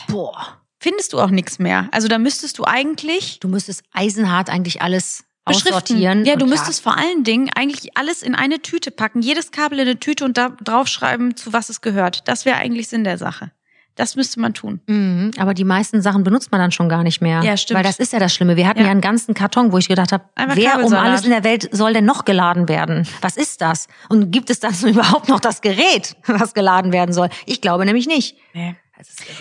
[0.08, 0.58] Boah.
[0.80, 1.88] Findest du auch nichts mehr.
[1.90, 5.24] Also da müsstest du eigentlich Du müsstest eisenhart eigentlich alles.
[5.48, 6.24] Aussortieren.
[6.24, 9.88] Ja, du müsstest vor allen Dingen eigentlich alles in eine Tüte packen, jedes Kabel in
[9.88, 12.28] eine Tüte und da draufschreiben, zu was es gehört.
[12.28, 13.50] Das wäre eigentlich Sinn der Sache.
[13.96, 14.80] Das müsste man tun.
[14.86, 17.42] Mhm, aber die meisten Sachen benutzt man dann schon gar nicht mehr.
[17.42, 17.78] Ja, stimmt.
[17.78, 18.56] Weil das ist ja das Schlimme.
[18.56, 18.84] Wir hatten Ja.
[18.84, 21.68] ja, einen ganzen Karton, wo ich gedacht habe, Einmal wer um alles in der Welt
[21.72, 23.08] soll denn noch geladen werden?
[23.22, 23.88] Was ist das?
[24.08, 27.28] Und gibt es dazu überhaupt noch das Gerät, was geladen werden soll?
[27.44, 28.36] Ich glaube nämlich nicht.
[28.54, 28.76] Nee.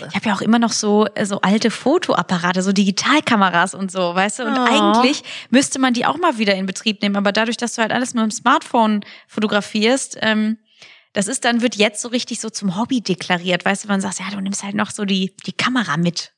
[0.00, 0.08] Irre.
[0.10, 4.14] Ich habe ja auch immer noch so äh, so alte Fotoapparate, so Digitalkameras und so,
[4.14, 4.42] weißt du?
[4.44, 4.64] Und Oh.
[4.64, 7.92] eigentlich müsste man die auch mal wieder in Betrieb nehmen, aber dadurch, dass du halt
[7.92, 10.58] alles mit dem Smartphone fotografierst, ähm,
[11.12, 13.88] das ist dann wird jetzt so richtig so zum Hobby deklariert, weißt du?
[13.88, 16.32] Man sagt, ja, du nimmst halt noch so die die Kamera mit.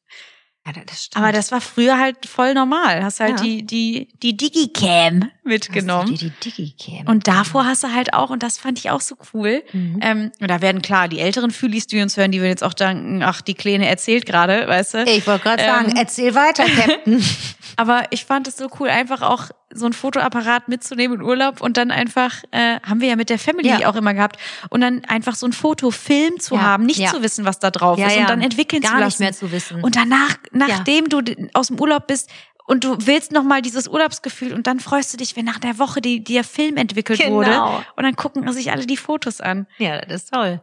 [0.66, 1.22] Ja, das stimmt.
[1.24, 3.02] Aber das war früher halt voll normal.
[3.02, 3.44] Hast halt Ja.
[3.44, 6.14] die die die Digicam mitgenommen.
[6.14, 7.06] Die, die Digicam.
[7.06, 9.98] Und davor hast du halt auch, und das fand ich auch so cool, Mhm.
[10.02, 12.74] ähm, und da werden klar die älteren Fühlis, die uns hören, die würden jetzt auch
[12.74, 15.04] denken, ach, die Kleine erzählt gerade, weißt du?
[15.04, 17.22] ich wollte gerade Ähm, sagen, erzähl weiter, Captain.
[17.76, 21.76] Aber ich fand es so cool, einfach auch so ein Fotoapparat mitzunehmen in Urlaub und
[21.76, 23.88] dann einfach, äh, haben wir ja mit der Family Ja.
[23.88, 24.36] auch immer gehabt,
[24.68, 27.10] und dann einfach so ein Fotofilm zu Ja, haben, nicht ja.
[27.10, 29.06] zu wissen, was da drauf ist und dann entwickeln Gar zu lassen.
[29.06, 29.82] nicht mehr zu wissen.
[29.82, 31.22] Und danach, nachdem du
[31.54, 32.28] aus dem Urlaub bist,
[32.70, 35.80] und du willst noch mal dieses Urlaubsgefühl und dann freust du dich, wenn nach der
[35.80, 37.32] Woche die, der Film entwickelt Genau.
[37.32, 39.66] wurde und dann gucken sich alle die Fotos an.
[39.78, 40.62] ja, das ist toll.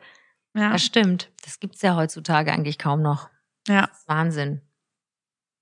[0.55, 0.71] Ja.
[0.71, 1.29] Das stimmt.
[1.43, 3.29] Das gibt's ja heutzutage eigentlich kaum noch.
[3.67, 3.89] Ja.
[4.05, 4.61] Wahnsinn.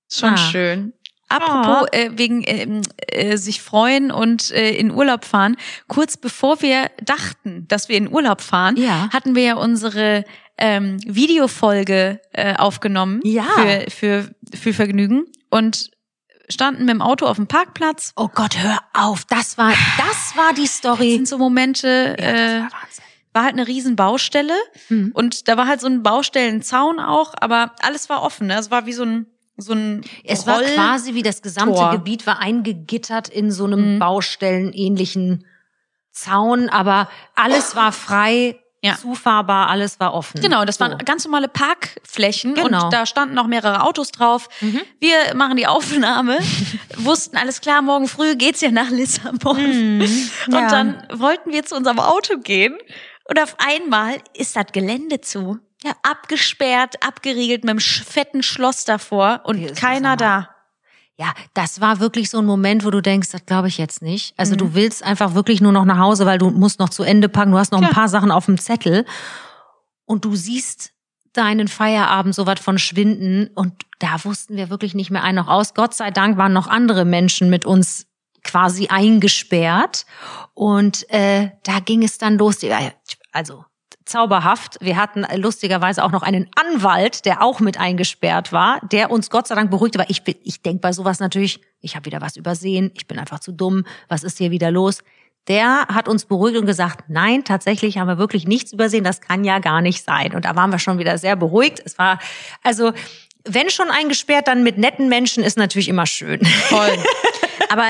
[0.08, 0.36] Schon ah.
[0.36, 0.92] schön.
[1.28, 1.96] Apropos oh.
[1.96, 5.56] äh, wegen äh, äh, sich freuen und äh, in Urlaub fahren.
[5.88, 9.08] Kurz bevor wir dachten, dass wir in Urlaub fahren, ja.
[9.12, 10.24] hatten wir ja unsere
[10.58, 13.42] ähm, Videofolge äh, aufgenommen ja.
[13.42, 15.90] für, für, für Vergnügen und
[16.48, 18.12] standen mit dem Auto auf dem Parkplatz.
[18.16, 19.24] Oh Gott, hör auf.
[19.24, 21.10] Das war, das war die Story.
[21.10, 22.70] Das sind so Momente, ja, äh, war,
[23.32, 24.54] war halt eine riesen Baustelle
[24.88, 25.10] mhm.
[25.14, 28.46] und da war halt so ein Baustellenzaun auch, aber alles war offen.
[28.46, 28.58] Ne?
[28.58, 29.26] Es war wie so ein
[29.58, 31.90] so ein Es war quasi wie das gesamte Tor.
[31.92, 33.98] Gebiet war eingegittert in so einem mhm.
[33.98, 35.46] Baustellenähnlichen
[36.12, 38.96] Zaun, aber alles war frei ja.
[38.96, 40.40] zufahrbar, alles war offen.
[40.40, 40.84] Genau, das so.
[40.84, 42.84] waren ganz normale Parkflächen genau.
[42.84, 44.48] und da standen auch mehrere Autos drauf.
[44.60, 44.80] Mhm.
[45.00, 46.38] Wir machen die Aufnahme,
[46.96, 49.98] wussten alles klar, morgen früh geht's ja nach Lissabon.
[49.98, 50.00] Mhm.
[50.46, 50.68] Und ja.
[50.68, 52.76] dann wollten wir zu unserem Auto gehen
[53.28, 55.58] und auf einmal ist das Gelände zu.
[55.84, 60.55] Ja, abgesperrt, abgeriegelt mit einem fetten Schloss davor und keiner da.
[61.18, 64.34] Ja, das war wirklich so ein Moment, wo du denkst, das glaube ich jetzt nicht.
[64.36, 64.58] Also mhm.
[64.58, 67.52] du willst einfach wirklich nur noch nach Hause, weil du musst noch zu Ende packen,
[67.52, 67.88] du hast noch ja.
[67.88, 69.06] ein paar Sachen auf dem Zettel
[70.04, 70.92] und du siehst
[71.32, 75.48] deinen Feierabend so was von schwinden und da wussten wir wirklich nicht mehr ein noch
[75.48, 75.74] aus.
[75.74, 78.06] Gott sei Dank waren noch andere Menschen mit uns
[78.42, 80.06] quasi eingesperrt
[80.54, 82.58] und äh, da ging es dann los.
[83.32, 83.64] Also
[84.06, 84.78] zauberhaft.
[84.80, 89.46] Wir hatten lustigerweise auch noch einen Anwalt, der auch mit eingesperrt war, der uns Gott
[89.48, 92.90] sei Dank beruhigte, weil ich, ich denke bei sowas natürlich, ich habe wieder was übersehen,
[92.94, 95.02] ich bin einfach zu dumm, was ist hier wieder los?
[95.48, 99.44] Der hat uns beruhigt und gesagt, nein, tatsächlich haben wir wirklich nichts übersehen, das kann
[99.44, 100.34] ja gar nicht sein.
[100.34, 101.80] Und da waren wir schon wieder sehr beruhigt.
[101.84, 102.18] Es war,
[102.64, 102.92] also,
[103.44, 106.44] wenn schon eingesperrt, dann mit netten Menschen ist natürlich immer schön.
[106.44, 106.98] Voll.
[107.70, 107.84] Aber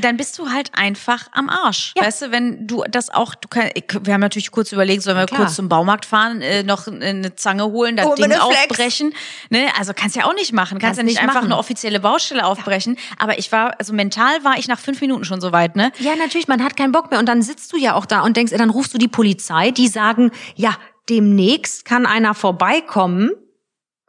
[0.00, 1.92] dann bist du halt einfach am Arsch.
[1.96, 2.04] Ja.
[2.04, 3.70] Weißt du, wenn du das auch, du kann,
[4.02, 5.42] wir haben natürlich kurz überlegt, sollen wir Klar.
[5.42, 9.14] kurz zum Baumarkt fahren, äh, noch eine Zange holen, das oh, Ding aufbrechen.
[9.50, 9.68] Ne?
[9.78, 10.78] Also kannst ja auch nicht machen.
[10.78, 11.46] Kannst, kannst ja nicht, einfach machen.
[11.46, 12.94] eine offizielle Baustelle aufbrechen.
[12.94, 13.00] Ja.
[13.18, 15.92] Aber ich war, also mental war ich nach fünf Minuten schon so weit, ne?
[15.98, 17.20] Ja, natürlich, man hat keinen Bock mehr.
[17.20, 19.88] Und dann sitzt du ja auch da und denkst, dann rufst du die Polizei, die
[19.88, 20.76] sagen, ja,
[21.08, 23.30] demnächst kann einer vorbeikommen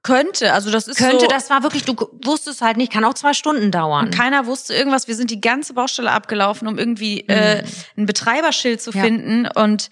[0.04, 3.14] könnte, also das ist Könnte, so, das war wirklich, du wusstest halt nicht, kann auch
[3.14, 4.06] zwei Stunden dauern.
[4.06, 5.08] Und keiner wusste irgendwas.
[5.08, 7.34] Wir sind die ganze Baustelle abgelaufen, um irgendwie mhm.
[7.34, 7.64] äh,
[7.97, 9.02] ein Betreiberschild zu ja.
[9.02, 9.89] finden und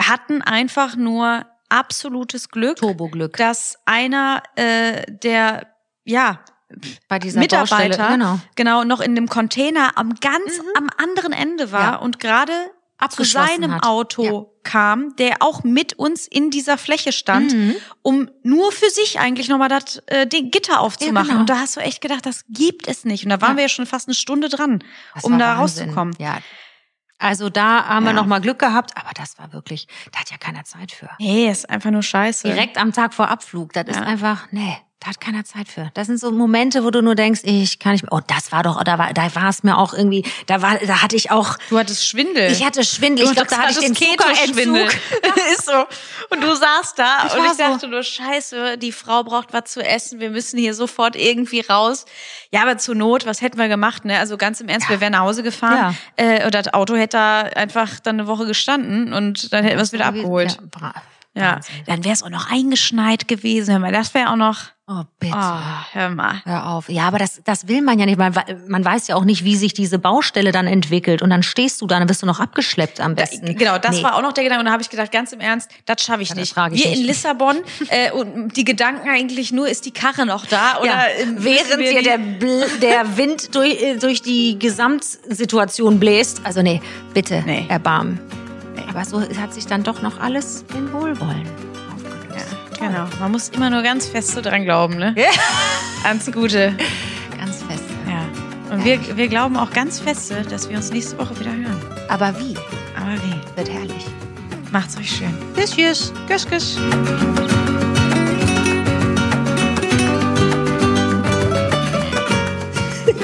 [0.00, 5.66] hatten einfach nur absolutes Glück, Turboglück, dass einer äh, der
[6.04, 6.40] ja
[7.08, 8.40] bei dieser Mitarbeiter Baustelle, genau.
[8.56, 10.64] genau noch in dem Container am ganz mhm.
[10.76, 11.96] am anderen Ende war ja.
[11.96, 12.52] und gerade
[13.10, 13.84] zu seinem hat.
[13.84, 14.44] Auto ja.
[14.62, 17.76] kam, der auch mit uns in dieser Fläche stand, mhm.
[18.02, 21.26] um nur für sich eigentlich nochmal das äh, den Gitter aufzumachen.
[21.26, 21.40] Ja, genau.
[21.40, 23.24] Und da hast du echt gedacht, das gibt es nicht.
[23.24, 23.56] Und da waren ja.
[23.56, 24.82] wir ja schon fast eine Stunde dran,
[25.14, 25.84] das um da Wahnsinn.
[25.84, 26.14] rauszukommen.
[26.18, 26.38] Ja.
[27.18, 30.36] Also da haben wir noch mal Glück gehabt, aber das war wirklich, da hat ja
[30.36, 31.08] keiner Zeit für.
[31.18, 32.46] Nee, ist einfach nur scheiße.
[32.46, 34.76] Direkt am Tag vor Abflug, das ist einfach, nee.
[35.00, 35.90] Da hat keiner Zeit für.
[35.92, 38.12] Das sind so Momente, wo du nur denkst, ich kann nicht mehr.
[38.12, 41.02] Oh, das war doch, da war, da war es mir auch irgendwie, da war, da
[41.02, 41.58] hatte ich auch.
[41.68, 42.50] Du hattest Schwindel.
[42.50, 43.26] Ich hatte Schwindel.
[43.26, 44.94] Ich glaube, da hatte ich den Zuckerentzug.
[45.52, 45.84] ist so.
[46.30, 47.86] Und du saßt da ich und ich dachte so.
[47.88, 50.18] nur, Scheiße, die Frau braucht was zu essen.
[50.18, 52.06] Wir müssen hier sofort irgendwie raus.
[52.50, 54.06] Ja, aber zur Not, was hätten wir gemacht?
[54.06, 54.18] Ne?
[54.18, 54.94] Also ganz im Ernst, ja.
[54.94, 56.24] wir wären nach Hause gefahren ja.
[56.24, 59.82] äh, und das Auto hätte da einfach dann eine Woche gestanden und dann hätten wir
[59.82, 60.58] es wieder abgeholt.
[61.34, 61.60] Ja, ja.
[61.86, 63.82] dann wäre es auch noch eingeschneit gewesen.
[63.92, 64.75] Das wäre auch noch.
[64.88, 65.34] Oh, bitte.
[65.36, 66.42] Oh, hör mal.
[66.44, 66.88] Hör auf.
[66.88, 68.18] Ja, aber das, das will man ja nicht.
[68.18, 68.32] Man,
[68.68, 71.22] man weiß ja auch nicht, wie sich diese Baustelle dann entwickelt.
[71.22, 73.46] Und dann stehst du da, dann wirst du noch abgeschleppt am besten.
[73.46, 74.04] Da, genau, das nee.
[74.04, 74.60] war auch noch der Gedanke.
[74.60, 76.52] Und da habe ich gedacht, ganz im Ernst, das schaffe ich ja, nicht.
[76.52, 76.86] Ich wir nicht.
[76.86, 77.56] in Lissabon
[77.88, 80.78] äh, und die Gedanken eigentlich nur, ist die Karre noch da?
[80.78, 82.18] Oder ja, während dir der,
[82.80, 86.42] der Wind durch, äh, durch die Gesamtsituation bläst.
[86.44, 86.80] Also nee,
[87.12, 87.66] bitte, nee.
[87.68, 88.20] erbarmen.
[88.76, 88.84] Nee.
[88.88, 91.75] Aber so hat sich dann doch noch alles in Wohlwollen.
[92.86, 95.12] Genau, man muss immer nur ganz fest so dran glauben, ne?
[95.16, 95.30] Ja.
[96.04, 96.76] Ans Gute.
[97.36, 97.82] Ganz fest.
[98.06, 98.72] Ja.
[98.72, 101.80] Und wir, wir glauben auch ganz feste, dass wir uns nächste Woche wieder hören.
[102.08, 102.54] Aber wie?
[102.96, 103.56] Aber wie?
[103.56, 104.06] Wird herrlich.
[104.70, 105.36] Macht's euch schön.
[105.56, 106.12] Tschüss, tschüss.
[106.28, 106.78] Küss, küss.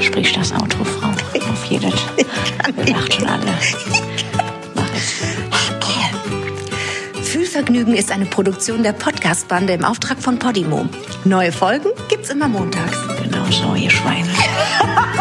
[0.01, 1.09] Sprich das Auto, Frau.
[1.09, 1.95] Auf jedes.
[2.77, 3.43] Wir lacht schon alle.
[7.53, 10.89] Fühlvergnügen ist eine Produktion der Podcast-Bande im Auftrag von Podimo.
[11.27, 12.97] Neue Folgen gibt's immer montags.
[13.23, 14.27] Genau so, ihr Schweine.